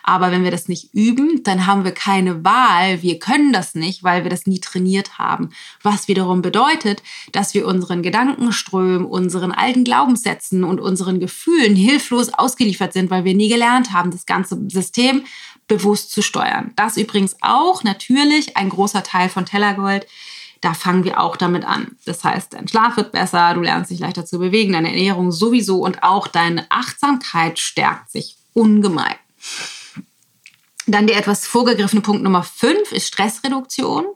aber 0.04 0.30
wenn 0.30 0.44
wir 0.44 0.52
das 0.52 0.68
nicht 0.68 0.94
üben, 0.94 1.42
dann 1.42 1.66
haben 1.66 1.82
wir 1.82 1.90
keine 1.90 2.44
Wahl. 2.44 3.02
Wir 3.02 3.18
können 3.18 3.52
das 3.52 3.74
nicht, 3.74 4.04
weil 4.04 4.22
wir 4.22 4.30
das 4.30 4.46
nie 4.46 4.60
trainiert 4.60 5.18
haben. 5.18 5.50
Was 5.82 6.06
wiederum 6.06 6.40
bedeutet, 6.40 7.02
dass 7.32 7.54
wir 7.54 7.66
unseren 7.66 8.02
Gedankenströmen, 8.04 9.04
unseren 9.04 9.50
alten 9.50 9.82
Glaubenssätzen 9.82 10.62
und 10.62 10.78
unseren 10.78 11.18
Gefühlen 11.18 11.74
hilflos 11.74 12.32
ausgeliefert 12.32 12.92
sind, 12.92 13.10
weil 13.10 13.24
wir 13.24 13.34
nie 13.34 13.48
gelernt 13.48 13.92
haben, 13.92 14.12
das 14.12 14.26
ganze 14.26 14.56
System 14.68 15.24
bewusst 15.66 16.12
zu 16.12 16.22
steuern. 16.22 16.70
Das 16.76 16.96
übrigens 16.98 17.34
auch 17.40 17.82
natürlich 17.82 18.56
ein 18.56 18.68
großer 18.68 19.02
Teil 19.02 19.28
von 19.28 19.44
Tellergold 19.44 20.06
da 20.60 20.74
fangen 20.74 21.04
wir 21.04 21.20
auch 21.20 21.36
damit 21.36 21.64
an. 21.64 21.96
Das 22.04 22.22
heißt, 22.22 22.52
dein 22.52 22.68
Schlaf 22.68 22.96
wird 22.96 23.12
besser, 23.12 23.54
du 23.54 23.60
lernst 23.60 23.90
dich 23.90 24.00
leichter 24.00 24.26
zu 24.26 24.38
bewegen, 24.38 24.72
deine 24.74 24.90
Ernährung 24.90 25.32
sowieso 25.32 25.78
und 25.78 26.02
auch 26.02 26.26
deine 26.26 26.66
Achtsamkeit 26.70 27.58
stärkt 27.58 28.10
sich 28.10 28.36
ungemein. 28.52 29.14
Dann 30.86 31.06
der 31.06 31.18
etwas 31.18 31.46
vorgegriffene 31.46 32.02
Punkt 32.02 32.22
Nummer 32.22 32.42
5 32.42 32.92
ist 32.92 33.06
Stressreduktion. 33.06 34.06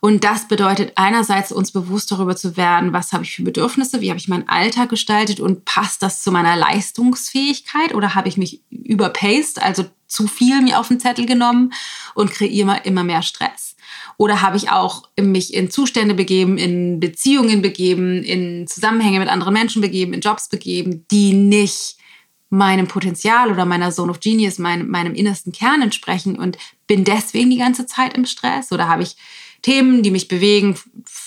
Und 0.00 0.24
das 0.24 0.48
bedeutet 0.48 0.92
einerseits 0.96 1.52
uns 1.52 1.72
bewusst 1.72 2.12
darüber 2.12 2.36
zu 2.36 2.56
werden, 2.56 2.92
was 2.92 3.12
habe 3.12 3.24
ich 3.24 3.34
für 3.34 3.42
Bedürfnisse, 3.42 4.00
wie 4.00 4.10
habe 4.10 4.18
ich 4.18 4.28
meinen 4.28 4.48
Alltag 4.48 4.90
gestaltet 4.90 5.40
und 5.40 5.64
passt 5.64 6.02
das 6.02 6.22
zu 6.22 6.30
meiner 6.30 6.56
Leistungsfähigkeit 6.56 7.94
oder 7.94 8.14
habe 8.14 8.28
ich 8.28 8.36
mich 8.36 8.60
überpaced, 8.70 9.62
also 9.62 9.84
zu 10.06 10.28
viel 10.28 10.62
mir 10.62 10.78
auf 10.78 10.88
den 10.88 11.00
Zettel 11.00 11.26
genommen 11.26 11.72
und 12.14 12.30
kreiere 12.30 12.80
immer 12.84 13.04
mehr 13.04 13.22
Stress. 13.22 13.76
Oder 14.18 14.40
habe 14.40 14.56
ich 14.56 14.70
auch 14.70 15.08
mich 15.20 15.52
in 15.52 15.70
Zustände 15.70 16.14
begeben, 16.14 16.58
in 16.58 17.00
Beziehungen 17.00 17.60
begeben, 17.60 18.22
in 18.22 18.66
Zusammenhänge 18.66 19.18
mit 19.18 19.28
anderen 19.28 19.52
Menschen 19.52 19.82
begeben, 19.82 20.14
in 20.14 20.20
Jobs 20.20 20.48
begeben, 20.48 21.04
die 21.10 21.32
nicht 21.32 21.96
meinem 22.48 22.86
Potenzial 22.86 23.50
oder 23.50 23.64
meiner 23.64 23.90
Zone 23.90 24.10
of 24.10 24.20
Genius, 24.20 24.58
meinem, 24.58 24.88
meinem 24.88 25.14
innersten 25.14 25.52
Kern 25.52 25.82
entsprechen 25.82 26.36
und 26.36 26.56
bin 26.86 27.04
deswegen 27.04 27.50
die 27.50 27.58
ganze 27.58 27.86
Zeit 27.86 28.16
im 28.16 28.24
Stress? 28.24 28.72
Oder 28.72 28.88
habe 28.88 29.02
ich 29.02 29.16
Themen, 29.62 30.02
die 30.02 30.10
mich 30.10 30.28
bewegen, 30.28 30.78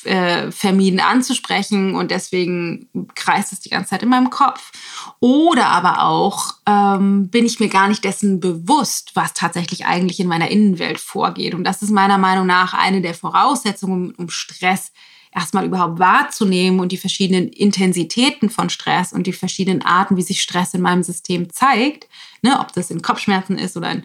äh, 0.04 0.52
vermieden 0.52 1.00
anzusprechen 1.00 1.96
und 1.96 2.12
deswegen 2.12 2.88
kreist 3.16 3.52
es 3.52 3.60
die 3.60 3.70
ganze 3.70 3.92
Zeit 3.92 4.04
in 4.04 4.10
meinem 4.10 4.30
Kopf. 4.30 4.72
Oder 5.20 5.68
aber 5.68 6.04
auch 6.04 6.54
ähm, 6.66 7.30
bin 7.30 7.46
ich 7.46 7.60
mir 7.60 7.70
gar 7.70 7.88
nicht 7.88 8.04
dessen 8.04 8.40
bewusst, 8.40 9.12
was 9.16 9.34
tatsächlich 9.34 9.86
eigentlich 9.86 10.20
in 10.20 10.28
meiner 10.28 10.50
Innenwelt 10.50 11.00
vorgeht. 11.00 11.54
Und 11.54 11.64
das 11.64 11.82
ist 11.82 11.92
meiner 11.92 12.18
Meinung 12.18 12.48
nach 12.48 12.74
eine 12.74 13.02
der 13.02 13.14
Voraussetzungen, 13.14 14.14
um 14.16 14.30
Stress 14.30 14.92
erstmal 15.34 15.66
überhaupt 15.66 16.00
wahrzunehmen 16.00 16.80
und 16.80 16.92
die 16.92 16.98
verschiedenen 16.98 17.50
Intensitäten 17.50 18.50
von 18.50 18.70
Stress 18.70 19.14
und 19.14 19.28
die 19.28 19.34
verschiedenen 19.34 19.84
Arten, 19.84 20.18
wie 20.18 20.22
sich 20.22 20.42
Stress 20.42 20.74
in 20.74 20.82
meinem 20.82 21.04
System 21.04 21.52
zeigt, 21.52 22.08
ne, 22.42 22.60
ob 22.60 22.74
das 22.74 22.90
in 22.90 23.02
Kopfschmerzen 23.02 23.58
ist 23.58 23.78
oder 23.78 23.92
in 23.92 24.04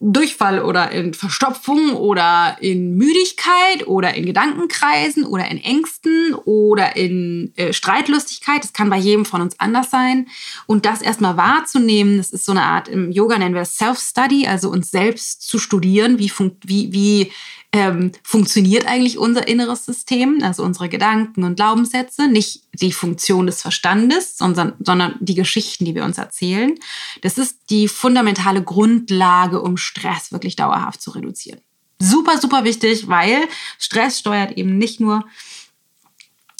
Durchfall 0.00 0.60
oder 0.60 0.90
in 0.90 1.14
Verstopfung 1.14 1.94
oder 1.94 2.58
in 2.60 2.96
Müdigkeit 2.96 3.86
oder 3.86 4.14
in 4.14 4.26
Gedankenkreisen 4.26 5.24
oder 5.24 5.50
in 5.50 5.62
Ängsten 5.62 6.34
oder 6.44 6.96
in 6.96 7.52
äh, 7.56 7.72
Streitlustigkeit. 7.72 8.62
Das 8.62 8.72
kann 8.72 8.90
bei 8.90 8.98
jedem 8.98 9.24
von 9.24 9.40
uns 9.40 9.58
anders 9.60 9.90
sein. 9.90 10.26
Und 10.66 10.84
das 10.84 11.00
erstmal 11.00 11.36
wahrzunehmen, 11.36 12.18
das 12.18 12.32
ist 12.32 12.44
so 12.44 12.52
eine 12.52 12.64
Art, 12.64 12.88
im 12.88 13.12
Yoga 13.12 13.38
nennen 13.38 13.54
wir 13.54 13.64
Self-Study, 13.64 14.46
also 14.46 14.68
uns 14.68 14.90
selbst 14.90 15.42
zu 15.42 15.58
studieren, 15.58 16.18
wie, 16.18 16.30
wie, 16.64 16.92
wie 16.92 17.32
ähm, 17.74 18.12
funktioniert 18.22 18.86
eigentlich 18.86 19.18
unser 19.18 19.48
inneres 19.48 19.84
System, 19.84 20.38
also 20.42 20.62
unsere 20.62 20.88
Gedanken 20.88 21.42
und 21.42 21.56
Glaubenssätze, 21.56 22.28
nicht 22.28 22.62
die 22.72 22.92
Funktion 22.92 23.46
des 23.46 23.62
Verstandes, 23.62 24.38
sondern, 24.38 24.74
sondern 24.78 25.16
die 25.18 25.34
Geschichten, 25.34 25.84
die 25.84 25.96
wir 25.96 26.04
uns 26.04 26.16
erzählen. 26.16 26.76
Das 27.22 27.36
ist 27.36 27.58
die 27.70 27.88
fundamentale 27.88 28.62
Grundlage, 28.62 29.60
um 29.60 29.76
Stress 29.76 30.30
wirklich 30.30 30.54
dauerhaft 30.54 31.02
zu 31.02 31.10
reduzieren. 31.10 31.60
Super, 31.98 32.38
super 32.40 32.62
wichtig, 32.62 33.08
weil 33.08 33.38
Stress 33.80 34.20
steuert 34.20 34.56
eben 34.56 34.78
nicht 34.78 35.00
nur 35.00 35.24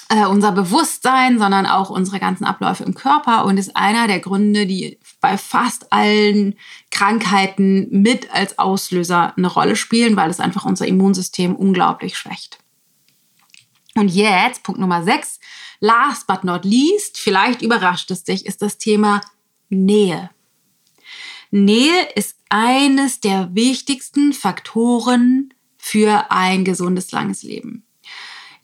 äh, 0.08 0.26
unser 0.26 0.52
Bewusstsein, 0.52 1.38
sondern 1.38 1.66
auch 1.66 1.90
unsere 1.90 2.20
ganzen 2.20 2.44
Abläufe 2.44 2.84
im 2.84 2.94
Körper 2.94 3.44
und 3.44 3.56
ist 3.56 3.76
einer 3.76 4.06
der 4.06 4.20
Gründe, 4.20 4.66
die 4.66 4.98
bei 5.20 5.38
fast 5.38 5.92
allen 5.92 6.56
Krankheiten 6.90 7.88
mit 7.90 8.32
als 8.32 8.58
Auslöser 8.58 9.36
eine 9.36 9.48
Rolle 9.48 9.76
spielen, 9.76 10.16
weil 10.16 10.30
es 10.30 10.40
einfach 10.40 10.64
unser 10.64 10.86
Immunsystem 10.86 11.54
unglaublich 11.54 12.16
schwächt. 12.16 12.58
Und 13.94 14.08
jetzt, 14.08 14.62
Punkt 14.62 14.80
Nummer 14.80 15.04
6, 15.04 15.38
last 15.80 16.26
but 16.26 16.44
not 16.44 16.64
least, 16.64 17.18
vielleicht 17.18 17.62
überrascht 17.62 18.10
es 18.10 18.24
dich, 18.24 18.46
ist 18.46 18.60
das 18.60 18.78
Thema 18.78 19.20
Nähe. 19.68 20.30
Nähe 21.50 22.08
ist 22.16 22.36
eines 22.48 23.20
der 23.20 23.54
wichtigsten 23.54 24.32
Faktoren 24.32 25.54
für 25.78 26.30
ein 26.30 26.64
gesundes, 26.64 27.12
langes 27.12 27.42
Leben. 27.42 27.84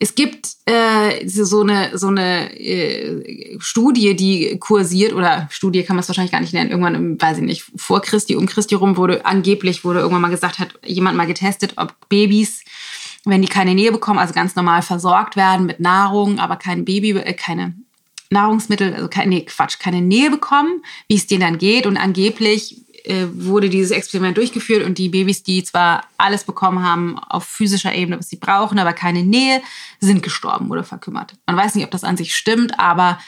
Es 0.03 0.15
gibt 0.15 0.47
äh, 0.65 1.27
so 1.27 1.61
eine, 1.61 1.95
so 1.95 2.07
eine 2.07 2.59
äh, 2.59 3.55
Studie, 3.59 4.15
die 4.15 4.57
kursiert, 4.57 5.13
oder 5.13 5.47
Studie 5.51 5.83
kann 5.83 5.95
man 5.95 6.01
es 6.01 6.09
wahrscheinlich 6.09 6.31
gar 6.31 6.41
nicht 6.41 6.53
nennen, 6.53 6.71
irgendwann, 6.71 7.21
weiß 7.21 7.37
ich 7.37 7.43
nicht, 7.43 7.65
vor 7.75 8.01
Christi, 8.01 8.35
um 8.35 8.47
Christi 8.47 8.73
rum 8.73 8.97
wurde, 8.97 9.27
angeblich 9.27 9.85
wurde 9.85 9.99
irgendwann 9.99 10.23
mal 10.23 10.31
gesagt, 10.31 10.57
hat 10.57 10.73
jemand 10.83 11.17
mal 11.17 11.27
getestet, 11.27 11.73
ob 11.75 11.93
Babys, 12.09 12.63
wenn 13.25 13.43
die 13.43 13.47
keine 13.47 13.75
Nähe 13.75 13.91
bekommen, 13.91 14.17
also 14.17 14.33
ganz 14.33 14.55
normal 14.55 14.81
versorgt 14.81 15.35
werden 15.35 15.67
mit 15.67 15.79
Nahrung, 15.79 16.39
aber 16.39 16.55
kein 16.55 16.83
Baby, 16.83 17.11
äh, 17.11 17.33
keine 17.33 17.75
Nahrungsmittel, 18.31 18.95
also 18.95 19.07
keine, 19.07 19.27
nee, 19.27 19.45
Quatsch, 19.45 19.77
keine 19.77 20.01
Nähe 20.01 20.31
bekommen, 20.31 20.83
wie 21.09 21.15
es 21.15 21.27
denen 21.27 21.41
dann 21.41 21.57
geht. 21.59 21.85
Und 21.85 21.97
angeblich 21.97 22.81
äh, 23.05 23.27
wurde 23.33 23.69
dieses 23.69 23.91
Experiment 23.91 24.37
durchgeführt 24.37 24.85
und 24.85 24.97
die 24.97 25.09
Babys, 25.09 25.43
die 25.43 25.63
zwar 25.63 26.03
alles 26.17 26.43
bekommen 26.43 26.83
haben 26.83 27.17
auf 27.19 27.43
physischer 27.43 27.93
Ebene, 27.93 28.19
was 28.19 28.29
sie 28.29 28.37
brauchen, 28.37 28.79
aber 28.79 28.93
keine 28.93 29.23
Nähe, 29.23 29.61
sind 29.99 30.23
gestorben 30.23 30.69
oder 30.71 30.83
verkümmert. 30.83 31.35
Man 31.45 31.57
weiß 31.57 31.75
nicht, 31.75 31.85
ob 31.85 31.91
das 31.91 32.03
an 32.03 32.17
sich 32.17 32.35
stimmt, 32.35 32.79
aber 32.79 33.19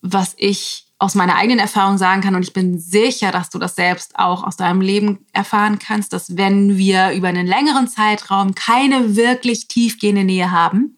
was 0.00 0.34
ich 0.36 0.84
aus 1.00 1.14
meiner 1.14 1.36
eigenen 1.36 1.60
Erfahrung 1.60 1.96
sagen 1.96 2.22
kann, 2.22 2.34
und 2.34 2.42
ich 2.42 2.52
bin 2.52 2.78
sicher, 2.78 3.30
dass 3.30 3.50
du 3.50 3.58
das 3.58 3.76
selbst 3.76 4.18
auch 4.18 4.42
aus 4.42 4.56
deinem 4.56 4.80
Leben 4.80 5.26
erfahren 5.32 5.78
kannst, 5.78 6.12
dass 6.12 6.36
wenn 6.36 6.76
wir 6.76 7.12
über 7.12 7.28
einen 7.28 7.46
längeren 7.46 7.86
Zeitraum 7.86 8.54
keine 8.54 9.14
wirklich 9.14 9.68
tiefgehende 9.68 10.24
Nähe 10.24 10.50
haben, 10.50 10.97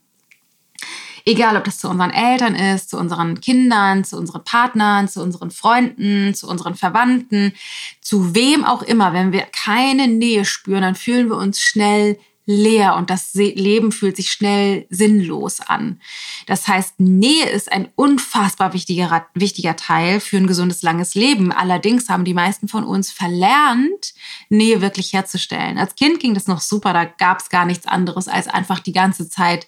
Egal, 1.25 1.57
ob 1.57 1.65
das 1.65 1.79
zu 1.79 1.89
unseren 1.89 2.11
Eltern 2.11 2.55
ist, 2.55 2.91
zu 2.91 2.99
unseren 2.99 3.41
Kindern, 3.41 4.05
zu 4.05 4.17
unseren 4.17 4.45
Partnern, 4.45 5.09
zu 5.09 5.23
unseren 5.23 5.51
Freunden, 5.51 6.35
zu 6.35 6.49
unseren 6.49 6.75
Verwandten, 6.75 7.53
zu 8.01 8.35
wem 8.35 8.65
auch 8.65 8.83
immer. 8.83 9.13
Wenn 9.13 9.33
wir 9.33 9.43
keine 9.43 10.09
Nähe 10.09 10.45
spüren, 10.45 10.83
dann 10.83 10.95
fühlen 10.95 11.29
wir 11.29 11.37
uns 11.37 11.61
schnell 11.61 12.19
leer 12.51 12.97
und 12.97 13.11
das 13.11 13.33
Leben 13.35 13.93
fühlt 13.93 14.17
sich 14.17 14.33
schnell 14.33 14.87
sinnlos 14.91 15.61
an. 15.61 16.01
Das 16.47 16.67
heißt, 16.67 16.99
Nähe 16.99 17.49
ist 17.49 17.71
ein 17.71 17.89
unfassbar 17.95 18.73
wichtiger, 18.73 19.27
wichtiger 19.35 19.77
Teil 19.77 20.21
für 20.21 20.37
ein 20.37 20.47
gesundes, 20.47 20.83
langes 20.83 21.15
Leben. 21.15 21.53
Allerdings 21.53 22.09
haben 22.09 22.25
die 22.25 22.35
meisten 22.35 22.67
von 22.67 22.85
uns 22.85 23.13
verlernt, 23.13 24.15
Nähe 24.49 24.81
wirklich 24.81 25.13
herzustellen. 25.13 25.79
Als 25.79 25.95
Kind 25.95 26.19
ging 26.19 26.35
das 26.35 26.49
noch 26.49 26.61
super, 26.61 26.93
da 26.93 27.05
gab 27.05 27.41
es 27.41 27.51
gar 27.51 27.67
nichts 27.67 27.87
anderes 27.87 28.27
als 28.27 28.49
einfach 28.49 28.81
die 28.81 28.93
ganze 28.93 29.29
Zeit 29.29 29.67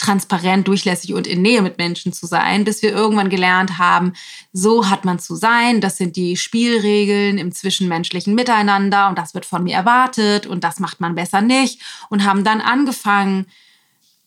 transparent, 0.00 0.66
durchlässig 0.66 1.14
und 1.14 1.26
in 1.26 1.42
Nähe 1.42 1.62
mit 1.62 1.78
Menschen 1.78 2.12
zu 2.12 2.26
sein, 2.26 2.64
bis 2.64 2.82
wir 2.82 2.90
irgendwann 2.90 3.28
gelernt 3.28 3.78
haben, 3.78 4.14
so 4.52 4.88
hat 4.90 5.04
man 5.04 5.18
zu 5.18 5.36
sein, 5.36 5.80
das 5.80 5.96
sind 5.96 6.16
die 6.16 6.36
Spielregeln 6.36 7.38
im 7.38 7.52
zwischenmenschlichen 7.52 8.34
Miteinander 8.34 9.08
und 9.08 9.18
das 9.18 9.34
wird 9.34 9.46
von 9.46 9.62
mir 9.62 9.74
erwartet 9.74 10.46
und 10.46 10.64
das 10.64 10.80
macht 10.80 11.00
man 11.00 11.14
besser 11.14 11.40
nicht 11.40 11.80
und 12.08 12.24
haben 12.24 12.42
dann 12.42 12.60
angefangen, 12.60 13.46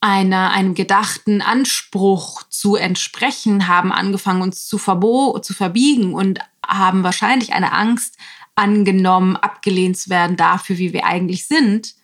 einer, 0.00 0.50
einem 0.50 0.74
gedachten 0.74 1.40
Anspruch 1.40 2.42
zu 2.50 2.76
entsprechen, 2.76 3.68
haben 3.68 3.90
angefangen, 3.90 4.42
uns 4.42 4.66
zu, 4.66 4.76
verbo 4.76 5.38
zu 5.38 5.54
verbiegen 5.54 6.12
und 6.12 6.40
haben 6.64 7.02
wahrscheinlich 7.04 7.54
eine 7.54 7.72
Angst 7.72 8.18
angenommen, 8.54 9.36
abgelehnt 9.36 9.96
zu 9.96 10.10
werden 10.10 10.36
dafür, 10.36 10.76
wie 10.76 10.92
wir 10.92 11.06
eigentlich 11.06 11.46
sind. 11.46 11.94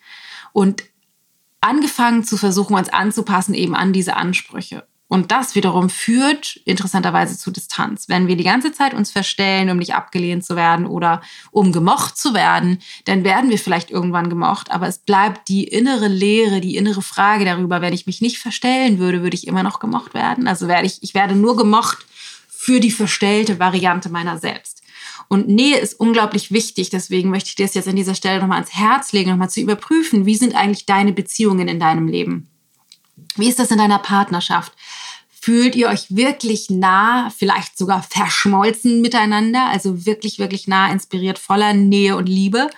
Und 0.53 0.83
angefangen 1.61 2.25
zu 2.25 2.37
versuchen, 2.37 2.77
uns 2.77 2.89
anzupassen 2.89 3.55
eben 3.55 3.75
an 3.75 3.93
diese 3.93 4.17
Ansprüche. 4.17 4.87
Und 5.13 5.33
das 5.33 5.57
wiederum 5.57 5.91
führt 5.91 6.61
interessanterweise 6.65 7.37
zu 7.37 7.51
Distanz. 7.51 8.09
Wenn 8.09 8.29
wir 8.29 8.37
die 8.37 8.45
ganze 8.45 8.71
Zeit 8.71 8.95
uns 8.95 9.11
verstellen, 9.11 9.69
um 9.69 9.79
nicht 9.79 9.93
abgelehnt 9.93 10.45
zu 10.45 10.55
werden 10.55 10.87
oder 10.87 11.21
um 11.51 11.73
gemocht 11.73 12.17
zu 12.17 12.33
werden, 12.33 12.79
dann 13.07 13.25
werden 13.25 13.51
wir 13.51 13.59
vielleicht 13.59 13.91
irgendwann 13.91 14.31
gemocht, 14.31 14.71
aber 14.71 14.87
es 14.87 14.99
bleibt 14.99 15.49
die 15.49 15.65
innere 15.65 16.07
Leere, 16.07 16.61
die 16.61 16.77
innere 16.77 17.03
Frage 17.03 17.45
darüber, 17.45 17.81
wenn 17.83 17.93
ich 17.93 18.07
mich 18.07 18.21
nicht 18.21 18.39
verstellen 18.39 19.01
würde, 19.01 19.23
würde 19.25 19.35
ich 19.35 19.49
immer 19.49 19.65
noch 19.65 19.81
gemocht 19.81 20.15
werden. 20.15 20.47
Also 20.47 20.69
werde 20.69 20.87
ich, 20.87 21.03
ich 21.03 21.13
werde 21.13 21.35
nur 21.35 21.57
gemocht 21.57 21.99
für 22.49 22.79
die 22.79 22.93
verstellte 22.93 23.59
Variante 23.59 24.11
meiner 24.11 24.39
selbst. 24.39 24.80
Und 25.33 25.47
Nähe 25.47 25.79
ist 25.79 25.95
unglaublich 26.01 26.51
wichtig. 26.51 26.91
Deswegen 26.91 27.31
möchte 27.31 27.51
ich 27.51 27.55
dir 27.55 27.65
das 27.65 27.75
jetzt 27.75 27.87
an 27.87 27.95
dieser 27.95 28.17
Stelle 28.17 28.41
nochmal 28.41 28.57
ans 28.57 28.75
Herz 28.75 29.13
legen, 29.13 29.31
nochmal 29.31 29.49
zu 29.49 29.61
überprüfen, 29.61 30.27
wie 30.27 30.35
sind 30.35 30.57
eigentlich 30.57 30.87
deine 30.87 31.13
Beziehungen 31.13 31.69
in 31.69 31.79
deinem 31.79 32.09
Leben? 32.09 32.49
Wie 33.37 33.49
ist 33.49 33.61
das 33.61 33.71
in 33.71 33.79
deiner 33.79 34.01
Partnerschaft? 34.01 34.73
Fühlt 35.29 35.77
ihr 35.77 35.89
euch 35.89 36.17
wirklich 36.17 36.69
nah, 36.69 37.31
vielleicht 37.31 37.79
sogar 37.79 38.03
verschmolzen 38.03 39.03
miteinander, 39.03 39.67
also 39.67 40.05
wirklich, 40.05 40.41
wirklich 40.41 40.67
nah, 40.67 40.91
inspiriert, 40.91 41.39
voller 41.39 41.75
Nähe 41.75 42.17
und 42.17 42.29
Liebe? 42.29 42.69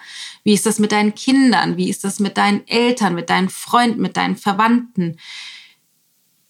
Wie 0.44 0.52
ist 0.52 0.66
das 0.66 0.78
mit 0.78 0.92
deinen 0.92 1.14
Kindern? 1.14 1.78
Wie 1.78 1.88
ist 1.88 2.04
das 2.04 2.20
mit 2.20 2.36
deinen 2.36 2.68
Eltern, 2.68 3.14
mit 3.14 3.30
deinen 3.30 3.48
Freunden, 3.48 4.02
mit 4.02 4.18
deinen 4.18 4.36
Verwandten? 4.36 5.16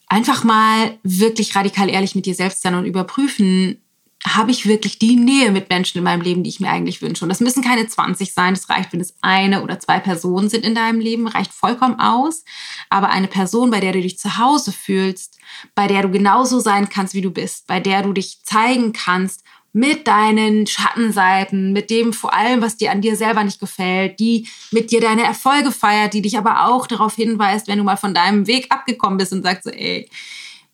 Einfach 0.09 0.43
mal 0.43 0.99
wirklich 1.05 1.55
radikal 1.55 1.89
ehrlich 1.89 2.17
mit 2.17 2.27
dir 2.27 2.35
selbst 2.35 2.63
sein 2.63 2.75
und 2.75 2.87
überprüfen, 2.87 3.81
habe 4.27 4.53
ich 4.53 4.67
wirklich 4.67 4.99
die 4.99 5.17
Nähe 5.17 5.51
mit 5.51 5.69
Menschen 5.69 5.99
in 5.99 6.05
meinem 6.05 6.21
Leben, 6.21 6.45
die 6.45 6.51
ich 6.51 6.61
mir 6.61 6.71
eigentlich 6.71 7.03
wünsche. 7.03 7.25
Und 7.25 7.29
das 7.29 7.41
müssen 7.41 7.63
keine 7.63 7.87
20 7.87 8.33
sein. 8.33 8.53
Es 8.53 8.69
reicht, 8.69 8.93
wenn 8.93 9.01
es 9.01 9.15
eine 9.21 9.63
oder 9.63 9.81
zwei 9.81 9.99
Personen 9.99 10.49
sind 10.49 10.65
in 10.65 10.75
deinem 10.75 11.01
Leben, 11.01 11.27
reicht 11.27 11.53
vollkommen 11.53 11.99
aus. 11.99 12.45
Aber 12.89 13.11
eine 13.11 13.27
Person, 13.27 13.71
bei 13.71 13.81
der 13.81 13.93
du 13.93 14.01
dich 14.01 14.19
zu 14.19 14.39
Hause 14.39 14.71
fühlst, 14.71 15.39
bei 15.75 15.89
der 15.89 16.03
du 16.03 16.11
genauso 16.11 16.61
sein 16.61 16.89
kannst, 16.89 17.15
wie 17.15 17.21
du 17.21 17.31
bist, 17.31 17.67
bei 17.67 17.81
der 17.81 18.03
du 18.03 18.13
dich 18.13 18.45
zeigen 18.45 18.93
kannst 18.93 19.43
mit 19.73 20.07
deinen 20.07 20.67
Schattenseiten, 20.67 21.73
mit 21.73 21.89
dem 21.91 22.13
vor 22.13 22.35
allem, 22.35 22.61
was 22.61 22.77
dir 22.77 22.93
an 22.93 23.01
dir 23.01 23.17
selber 23.17 23.43
nicht 23.43 23.59
gefällt, 23.59 24.21
die 24.21 24.47
mit 24.71 24.91
dir 24.91 25.01
deine 25.01 25.25
Erfolge 25.25 25.73
feiert, 25.73 26.13
die 26.13 26.23
dich 26.23 26.37
aber 26.37 26.67
auch 26.69 26.87
darauf 26.87 27.15
hinweist, 27.15 27.69
wenn 27.69 27.79
du 27.79 27.85
mal 27.85 27.97
von 27.97 28.13
deinem 28.15 28.47
Weg 28.47 28.67
abgekommen 28.71 29.17
bist 29.17 29.33
und 29.33 29.43
sagst 29.43 29.65
so, 29.65 29.71
ey, 29.71 30.09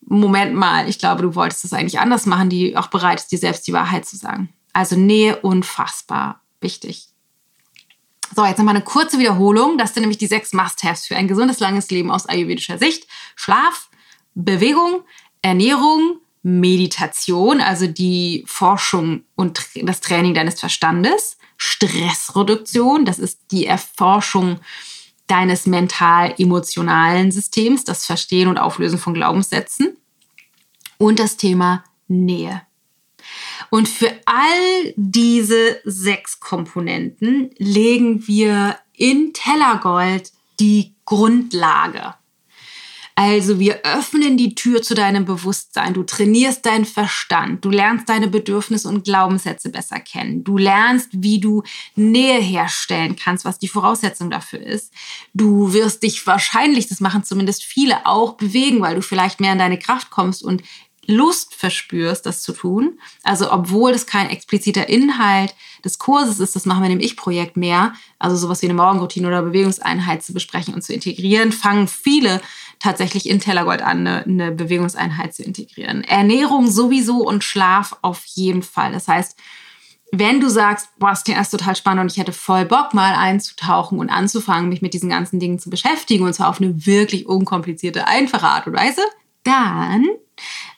Moment 0.09 0.55
mal, 0.55 0.89
ich 0.89 0.99
glaube, 0.99 1.23
du 1.23 1.35
wolltest 1.35 1.65
das 1.65 1.73
eigentlich 1.73 2.01
anders 2.01 2.25
machen, 2.27 2.49
die 2.49 2.77
auch 2.77 2.89
bereit 2.89 3.21
ist, 3.21 3.31
dir 3.31 3.39
selbst 3.39 3.67
die 3.67 3.73
Wahrheit 3.73 4.07
zu 4.07 4.17
sagen. 4.17 4.49
Also 4.73 4.97
Nähe 4.97 5.37
unfassbar 5.37 6.41
wichtig. 6.61 7.09
So, 8.35 8.45
jetzt 8.45 8.59
nochmal 8.59 8.77
eine 8.77 8.85
kurze 8.85 9.19
Wiederholung. 9.19 9.79
Das 9.79 9.95
sind 9.95 10.03
nämlich 10.03 10.19
die 10.19 10.27
sechs 10.27 10.53
Must-Haves 10.53 11.07
für 11.07 11.17
ein 11.17 11.29
gesundes, 11.29 11.61
langes 11.61 11.91
Leben 11.91 12.11
aus 12.11 12.27
ayurvedischer 12.27 12.79
Sicht. 12.79 13.07
Schlaf, 13.37 13.89
Bewegung, 14.35 15.03
Ernährung, 15.43 16.21
Meditation, 16.43 17.61
also 17.61 17.87
die 17.87 18.45
Forschung 18.47 19.25
und 19.35 19.61
das 19.83 20.01
Training 20.01 20.35
deines 20.35 20.61
Verstandes, 20.61 21.37
Stressreduktion, 21.57 23.05
das 23.05 23.19
ist 23.19 23.41
die 23.51 23.67
Erforschung 23.67 24.61
deines 25.29 25.67
mental-emotionalen 25.67 27.31
Systems, 27.31 27.85
das 27.85 28.07
Verstehen 28.07 28.49
und 28.49 28.59
Auflösen 28.59 28.99
von 28.99 29.15
Glaubenssätzen 29.15 29.97
und 30.99 31.19
das 31.19 31.37
Thema 31.37 31.85
Nähe. 32.09 32.63
Und 33.71 33.89
für 33.89 34.11
all 34.25 34.95
diese 34.97 35.81
sechs 35.85 36.41
Komponenten 36.41 37.51
legen 37.59 38.27
wir 38.27 38.79
in 38.95 39.33
Tellergold 39.35 40.33
die 40.59 40.95
Grundlage. 41.05 42.15
Also 43.21 43.59
wir 43.59 43.81
öffnen 43.83 44.37
die 44.37 44.55
Tür 44.55 44.81
zu 44.81 44.95
deinem 44.95 45.25
Bewusstsein. 45.25 45.93
Du 45.93 46.05
trainierst 46.05 46.65
deinen 46.65 46.85
Verstand. 46.85 47.65
Du 47.65 47.69
lernst 47.69 48.09
deine 48.09 48.29
Bedürfnisse 48.29 48.89
und 48.89 49.03
Glaubenssätze 49.03 49.71
besser 49.71 49.99
kennen. 49.99 50.45
Du 50.45 50.57
lernst, 50.57 51.09
wie 51.11 51.41
du 51.41 51.65
Nähe 51.97 52.39
herstellen 52.39 53.17
kannst, 53.17 53.45
was 53.45 53.59
die 53.59 53.67
Voraussetzung 53.67 54.31
dafür 54.31 54.61
ist. 54.61 54.93
Du 55.35 55.73
wirst 55.73 56.05
dich 56.05 56.25
wahrscheinlich, 56.29 56.87
das 56.87 57.01
machen 57.01 57.25
zumindest 57.25 57.65
viele, 57.65 58.07
auch 58.07 58.35
bewegen, 58.35 58.83
weil 58.83 58.95
du 58.95 59.03
vielleicht 59.03 59.41
mehr 59.41 59.55
in 59.55 59.59
deine 59.59 59.81
Kraft 59.81 60.11
kommst 60.11 60.45
und 60.45 60.63
Lust 61.09 61.55
verspürst, 61.55 62.27
das 62.27 62.43
zu 62.43 62.53
tun. 62.53 63.01
Also 63.25 63.51
obwohl 63.51 63.93
das 63.93 64.07
kein 64.07 64.29
expliziter 64.29 64.89
Inhalt 64.89 65.57
des 65.83 65.99
Kurses 65.99 66.39
ist, 66.39 66.55
das 66.55 66.67
machen 66.67 66.83
wir 66.83 66.91
im 66.91 67.01
Ich-Projekt 67.01 67.57
mehr, 67.57 67.95
also 68.19 68.37
sowas 68.37 68.61
wie 68.61 68.67
eine 68.67 68.75
Morgenroutine 68.75 69.27
oder 69.27 69.43
Bewegungseinheit 69.43 70.23
zu 70.23 70.35
besprechen 70.35 70.75
und 70.75 70.83
zu 70.83 70.93
integrieren, 70.93 71.51
fangen 71.51 71.89
viele 71.89 72.43
tatsächlich 72.79 73.29
in 73.29 73.41
Tellergold 73.41 73.83
an, 73.83 74.07
eine, 74.07 74.25
eine 74.25 74.53
Bewegungseinheit 74.53 75.35
zu 75.35 75.43
integrieren. 75.43 76.05
Ernährung 76.05 76.71
sowieso 76.71 77.27
und 77.27 77.45
Schlaf 77.45 77.97
auf 78.03 78.25
jeden 78.27 78.63
Fall. 78.63 78.93
Das 78.93 79.09
heißt, 79.09 79.37
wenn 80.11 80.41
du 80.41 80.49
sagst, 80.49 80.89
boah, 80.99 81.15
klingt 81.23 81.39
erst 81.39 81.51
total 81.51 81.77
spannend 81.77 82.03
und 82.03 82.13
ich 82.13 82.19
hätte 82.19 82.33
voll 82.33 82.65
Bock, 82.65 82.95
mal 82.95 83.15
einzutauchen 83.15 83.99
und 83.99 84.09
anzufangen, 84.09 84.69
mich 84.71 84.81
mit 84.81 84.95
diesen 84.95 85.11
ganzen 85.11 85.39
Dingen 85.39 85.59
zu 85.59 85.69
beschäftigen 85.71 86.25
und 86.25 86.33
zwar 86.33 86.49
auf 86.49 86.61
eine 86.61 86.87
wirklich 86.87 87.27
unkomplizierte, 87.27 88.07
einfache 88.07 88.47
Art 88.47 88.67
und 88.67 88.75
Weise, 88.75 89.03
dann 89.45 90.07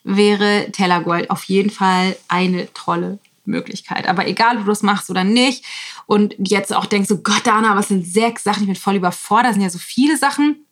wäre 0.02 0.68
Tellergold 0.72 1.30
auf 1.30 1.44
jeden 1.44 1.70
Fall 1.70 2.16
eine 2.28 2.72
tolle 2.72 3.18
Möglichkeit. 3.44 4.08
Aber 4.08 4.26
egal, 4.26 4.56
ob 4.56 4.64
du 4.64 4.70
das 4.70 4.82
machst 4.82 5.10
oder 5.10 5.24
nicht 5.24 5.64
und 6.06 6.34
jetzt 6.38 6.74
auch 6.74 6.86
denkst, 6.86 7.08
so 7.08 7.18
Gott, 7.18 7.46
Dana, 7.46 7.76
was 7.76 7.88
sind 7.88 8.06
sechs 8.06 8.42
Sachen? 8.42 8.62
Ich 8.62 8.68
bin 8.68 8.76
voll 8.76 8.96
überfordert, 8.96 9.48
das 9.48 9.54
sind 9.54 9.62
ja 9.62 9.70
so 9.70 9.78
viele 9.78 10.16
Sachen. 10.16 10.64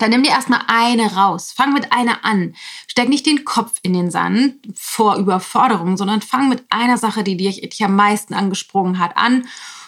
Dann 0.00 0.10
nimm 0.10 0.22
dir 0.22 0.30
erstmal 0.30 0.62
eine 0.66 1.14
raus. 1.14 1.52
Fang 1.54 1.72
mit 1.72 1.92
einer 1.92 2.24
an. 2.24 2.54
Steck 2.86 3.08
nicht 3.08 3.26
den 3.26 3.44
Kopf 3.44 3.78
in 3.82 3.92
den 3.92 4.10
Sand 4.10 4.56
vor 4.74 5.16
Überforderung, 5.16 5.96
sondern 5.96 6.22
fang 6.22 6.48
mit 6.48 6.64
einer 6.70 6.98
Sache, 6.98 7.22
die 7.22 7.36
dich, 7.36 7.60
dich 7.60 7.84
am 7.84 7.94
meisten 7.94 8.34
angesprungen 8.34 8.98
hat, 8.98 9.16
an, 9.16 9.46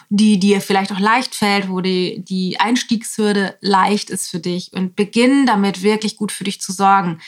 die 0.09 0.39
dir 0.39 0.61
vielleicht 0.61 0.91
auch 0.91 0.99
leicht 0.99 1.33
fällt, 1.33 1.69
wo 1.69 1.81
die, 1.81 2.23
die 2.23 2.59
Einstiegshürde 2.59 3.57
leicht 3.61 4.11
ist 4.11 4.29
für 4.29 4.39
dich 4.39 4.71
und 4.73 4.95
beginn 4.95 5.45
damit 5.47 5.81
wirklich 5.81 6.15
gut 6.15 6.31
für 6.31 6.43
dich 6.43 6.61
zu 6.61 6.71
sorgen. 6.71 7.19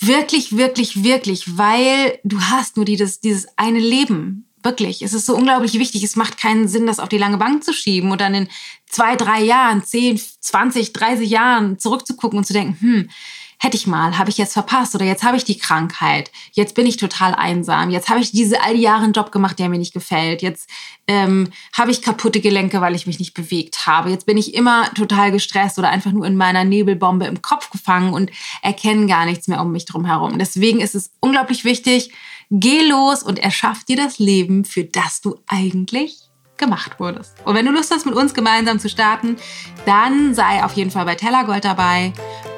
Wirklich, 0.00 0.56
wirklich, 0.56 1.04
wirklich, 1.04 1.56
weil 1.58 2.18
du 2.24 2.40
hast 2.40 2.76
nur 2.76 2.84
dieses, 2.84 3.20
dieses 3.20 3.46
eine 3.56 3.80
Leben. 3.80 4.47
Wirklich. 4.62 5.02
Es 5.02 5.12
ist 5.12 5.26
so 5.26 5.36
unglaublich 5.36 5.74
wichtig. 5.74 6.02
Es 6.02 6.16
macht 6.16 6.36
keinen 6.36 6.68
Sinn, 6.68 6.86
das 6.86 6.98
auf 6.98 7.08
die 7.08 7.18
lange 7.18 7.38
Bank 7.38 7.64
zu 7.64 7.72
schieben 7.72 8.10
und 8.10 8.20
dann 8.20 8.34
in 8.34 8.48
zwei, 8.86 9.16
drei 9.16 9.42
Jahren, 9.42 9.84
zehn, 9.84 10.20
zwanzig, 10.40 10.92
dreißig 10.92 11.30
Jahren 11.30 11.78
zurückzugucken 11.78 12.38
und 12.38 12.44
zu 12.44 12.52
denken, 12.52 12.76
hm, 12.80 13.10
hätte 13.60 13.76
ich 13.76 13.88
mal, 13.88 14.16
habe 14.18 14.30
ich 14.30 14.38
jetzt 14.38 14.52
verpasst 14.52 14.94
oder 14.94 15.04
jetzt 15.04 15.24
habe 15.24 15.36
ich 15.36 15.44
die 15.44 15.58
Krankheit, 15.58 16.30
jetzt 16.52 16.76
bin 16.76 16.86
ich 16.86 16.96
total 16.96 17.34
einsam, 17.34 17.90
jetzt 17.90 18.08
habe 18.08 18.20
ich 18.20 18.30
diese 18.30 18.62
all 18.62 18.74
die 18.74 18.82
Jahre 18.82 19.02
einen 19.02 19.12
Job 19.12 19.32
gemacht, 19.32 19.58
der 19.58 19.68
mir 19.68 19.78
nicht 19.78 19.92
gefällt, 19.92 20.42
jetzt 20.42 20.70
ähm, 21.08 21.48
habe 21.76 21.90
ich 21.90 22.02
kaputte 22.02 22.40
Gelenke, 22.40 22.80
weil 22.80 22.94
ich 22.94 23.08
mich 23.08 23.18
nicht 23.18 23.34
bewegt 23.34 23.86
habe, 23.86 24.10
jetzt 24.10 24.26
bin 24.26 24.36
ich 24.36 24.54
immer 24.54 24.92
total 24.94 25.32
gestresst 25.32 25.76
oder 25.76 25.88
einfach 25.88 26.12
nur 26.12 26.24
in 26.24 26.36
meiner 26.36 26.62
Nebelbombe 26.64 27.26
im 27.26 27.42
Kopf 27.42 27.70
gefangen 27.70 28.12
und 28.12 28.30
erkenne 28.62 29.06
gar 29.06 29.24
nichts 29.24 29.48
mehr 29.48 29.60
um 29.60 29.72
mich 29.72 29.86
drum 29.86 30.04
herum. 30.04 30.38
Deswegen 30.38 30.80
ist 30.80 30.94
es 30.94 31.10
unglaublich 31.18 31.64
wichtig, 31.64 32.12
Geh 32.50 32.80
los 32.88 33.22
und 33.22 33.38
erschaff 33.38 33.84
dir 33.84 33.96
das 33.96 34.18
Leben, 34.18 34.64
für 34.64 34.84
das 34.84 35.20
du 35.20 35.38
eigentlich 35.46 36.30
gemacht 36.56 36.98
wurdest. 36.98 37.36
Und 37.44 37.54
wenn 37.54 37.66
du 37.66 37.72
Lust 37.72 37.90
hast, 37.90 38.06
mit 38.06 38.14
uns 38.14 38.32
gemeinsam 38.32 38.78
zu 38.78 38.88
starten, 38.88 39.36
dann 39.84 40.34
sei 40.34 40.64
auf 40.64 40.72
jeden 40.72 40.90
Fall 40.90 41.04
bei 41.04 41.14
Tellergold 41.14 41.64
dabei, 41.64 42.12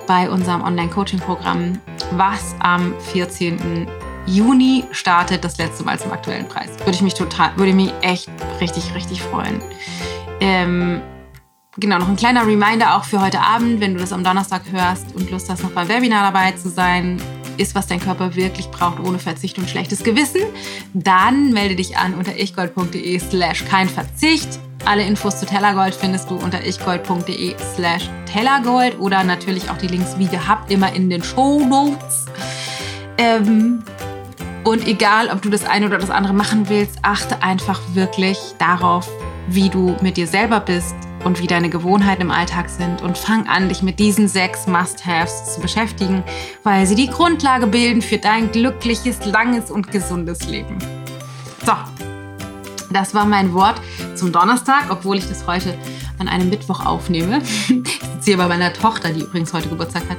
bei 0.06 0.30
unserem 0.30 0.62
Online-Coaching-Programm, 0.62 1.80
was 2.12 2.54
am 2.60 2.94
14. 3.12 3.88
Juni 4.26 4.84
startet, 4.92 5.44
das 5.44 5.58
letzte 5.58 5.82
Mal 5.82 5.98
zum 5.98 6.12
aktuellen 6.12 6.46
Preis. 6.46 6.70
Würde 6.78 6.92
ich 6.92 7.02
mich 7.02 7.14
total, 7.14 7.56
würde 7.56 7.72
mich 7.72 7.92
echt 8.00 8.28
richtig, 8.60 8.94
richtig 8.94 9.20
freuen. 9.20 9.60
Ähm, 10.40 11.02
genau, 11.78 11.98
noch 11.98 12.08
ein 12.08 12.16
kleiner 12.16 12.46
Reminder 12.46 12.96
auch 12.96 13.04
für 13.04 13.20
heute 13.20 13.40
Abend, 13.40 13.80
wenn 13.80 13.94
du 13.94 14.00
das 14.00 14.12
am 14.12 14.22
Donnerstag 14.22 14.62
hörst 14.70 15.16
und 15.16 15.30
Lust 15.32 15.50
hast, 15.50 15.64
noch 15.64 15.72
beim 15.72 15.88
Webinar 15.88 16.32
dabei 16.32 16.52
zu 16.52 16.68
sein 16.68 17.20
isst, 17.60 17.74
was 17.74 17.86
dein 17.86 18.00
Körper 18.00 18.34
wirklich 18.34 18.68
braucht, 18.70 19.00
ohne 19.00 19.18
Verzicht 19.18 19.58
und 19.58 19.68
schlechtes 19.68 20.02
Gewissen, 20.02 20.42
dann 20.94 21.52
melde 21.52 21.76
dich 21.76 21.96
an 21.96 22.14
unter 22.14 22.36
ichgold.de 22.38 23.18
slash 23.18 23.64
kein 23.66 23.88
Verzicht. 23.88 24.58
Alle 24.86 25.04
Infos 25.04 25.38
zu 25.38 25.46
Tellergold 25.46 25.94
findest 25.94 26.30
du 26.30 26.36
unter 26.36 26.66
ichgold.de 26.66 27.54
slash 27.74 28.08
Tellergold 28.32 28.98
oder 28.98 29.22
natürlich 29.24 29.70
auch 29.70 29.76
die 29.76 29.88
Links 29.88 30.18
wie 30.18 30.26
gehabt 30.26 30.72
immer 30.72 30.92
in 30.94 31.10
den 31.10 31.22
Show 31.22 31.60
Notes. 31.60 32.26
Ähm, 33.18 33.84
und 34.64 34.86
egal, 34.86 35.28
ob 35.28 35.42
du 35.42 35.50
das 35.50 35.64
eine 35.64 35.86
oder 35.86 35.98
das 35.98 36.10
andere 36.10 36.32
machen 36.32 36.68
willst, 36.68 36.98
achte 37.02 37.42
einfach 37.42 37.80
wirklich 37.92 38.38
darauf, 38.58 39.08
wie 39.48 39.68
du 39.68 39.96
mit 40.00 40.16
dir 40.16 40.26
selber 40.26 40.60
bist 40.60 40.94
und 41.24 41.40
wie 41.40 41.46
deine 41.46 41.70
Gewohnheiten 41.70 42.22
im 42.22 42.30
Alltag 42.30 42.68
sind 42.68 43.02
und 43.02 43.18
fang 43.18 43.46
an, 43.48 43.68
dich 43.68 43.82
mit 43.82 43.98
diesen 43.98 44.28
sechs 44.28 44.66
Must-Haves 44.66 45.54
zu 45.54 45.60
beschäftigen, 45.60 46.22
weil 46.62 46.86
sie 46.86 46.94
die 46.94 47.08
Grundlage 47.08 47.66
bilden 47.66 48.02
für 48.02 48.18
dein 48.18 48.50
glückliches, 48.50 49.24
langes 49.26 49.70
und 49.70 49.90
gesundes 49.90 50.48
Leben. 50.48 50.78
So, 51.64 51.72
das 52.92 53.14
war 53.14 53.24
mein 53.24 53.54
Wort 53.54 53.80
zum 54.14 54.32
Donnerstag, 54.32 54.86
obwohl 54.90 55.18
ich 55.18 55.28
das 55.28 55.46
heute 55.46 55.76
an 56.18 56.28
einem 56.28 56.50
Mittwoch 56.50 56.84
aufnehme. 56.84 57.40
Ich 58.22 58.26
sitze 58.26 58.36
hier 58.36 58.36
bei 58.36 58.48
meiner 58.48 58.74
Tochter, 58.74 59.10
die 59.10 59.20
übrigens 59.20 59.54
heute 59.54 59.70
Geburtstag 59.70 60.02
hat, 60.10 60.18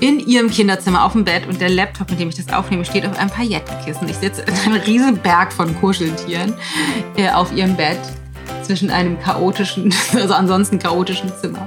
in 0.00 0.20
ihrem 0.20 0.50
Kinderzimmer 0.50 1.02
auf 1.04 1.12
dem 1.12 1.24
Bett 1.24 1.46
und 1.48 1.60
der 1.62 1.70
Laptop, 1.70 2.10
mit 2.10 2.20
dem 2.20 2.28
ich 2.28 2.34
das 2.34 2.52
aufnehme, 2.52 2.84
steht 2.84 3.06
auf 3.06 3.18
einem 3.18 3.30
Paillettenkissen. 3.30 4.06
Ich 4.06 4.16
sitze 4.16 4.42
in 4.42 4.54
einem 4.54 4.82
riesen 4.82 5.16
Berg 5.16 5.50
von 5.50 5.74
Kuscheltieren 5.80 6.52
äh, 7.16 7.30
auf 7.30 7.50
ihrem 7.56 7.74
Bett 7.74 7.98
zwischen 8.68 8.90
einem 8.90 9.18
chaotischen, 9.18 9.94
also 10.14 10.34
ansonsten 10.34 10.78
chaotischen 10.78 11.32
Zimmer. 11.40 11.64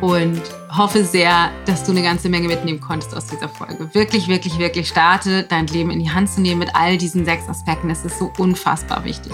Und 0.00 0.40
hoffe 0.74 1.04
sehr, 1.04 1.50
dass 1.66 1.82
du 1.84 1.90
eine 1.90 2.02
ganze 2.02 2.28
Menge 2.28 2.46
mitnehmen 2.46 2.80
konntest 2.80 3.14
aus 3.16 3.26
dieser 3.26 3.48
Folge. 3.48 3.92
Wirklich, 3.92 4.28
wirklich, 4.28 4.58
wirklich 4.58 4.88
starte, 4.88 5.42
dein 5.42 5.66
Leben 5.66 5.90
in 5.90 5.98
die 5.98 6.10
Hand 6.10 6.30
zu 6.30 6.40
nehmen 6.40 6.60
mit 6.60 6.74
all 6.74 6.96
diesen 6.96 7.24
sechs 7.24 7.48
Aspekten. 7.48 7.88
Das 7.88 8.04
ist 8.04 8.18
so 8.18 8.32
unfassbar 8.38 9.04
wichtig. 9.04 9.32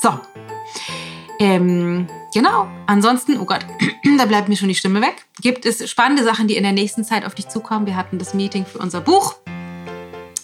So. 0.00 0.10
Ähm, 1.40 2.06
genau. 2.34 2.68
Ansonsten, 2.86 3.38
oh 3.38 3.46
Gott, 3.46 3.64
da 4.18 4.26
bleibt 4.26 4.50
mir 4.50 4.56
schon 4.56 4.68
die 4.68 4.74
Stimme 4.74 5.00
weg. 5.00 5.24
Gibt 5.40 5.64
es 5.64 5.88
spannende 5.90 6.24
Sachen, 6.24 6.46
die 6.46 6.56
in 6.56 6.62
der 6.62 6.72
nächsten 6.72 7.04
Zeit 7.04 7.24
auf 7.24 7.34
dich 7.34 7.48
zukommen? 7.48 7.86
Wir 7.86 7.96
hatten 7.96 8.18
das 8.18 8.34
Meeting 8.34 8.66
für 8.66 8.78
unser 8.78 9.00
Buch 9.00 9.36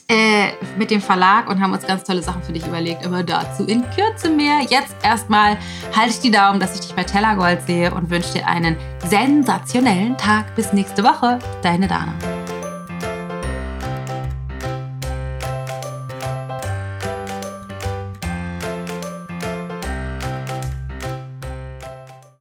äh, 0.08 0.48
mit 0.78 0.90
dem 0.90 1.00
Verlag 1.00 1.48
und 1.48 1.60
haben 1.60 1.72
uns 1.72 1.86
ganz 1.86 2.04
tolle 2.04 2.22
Sachen 2.22 2.42
für 2.42 2.52
dich 2.52 2.66
überlegt, 2.66 3.04
aber 3.06 3.22
dazu 3.22 3.64
in 3.64 3.82
Kürze 3.90 4.28
mehr. 4.28 4.60
Jetzt 4.60 4.94
erstmal 5.02 5.56
halte 5.96 6.10
ich 6.10 6.20
die 6.20 6.30
Daumen, 6.30 6.60
dass 6.60 6.74
ich 6.74 6.80
dich 6.80 6.94
bei 6.94 7.04
Tellergold 7.04 7.62
sehe 7.66 7.92
und 7.94 8.10
wünsche 8.10 8.34
dir 8.34 8.46
einen 8.46 8.76
sensationellen 9.06 10.16
Tag. 10.16 10.54
Bis 10.56 10.72
nächste 10.72 11.02
Woche. 11.02 11.38
Deine 11.62 11.88
Dana. 11.88 12.12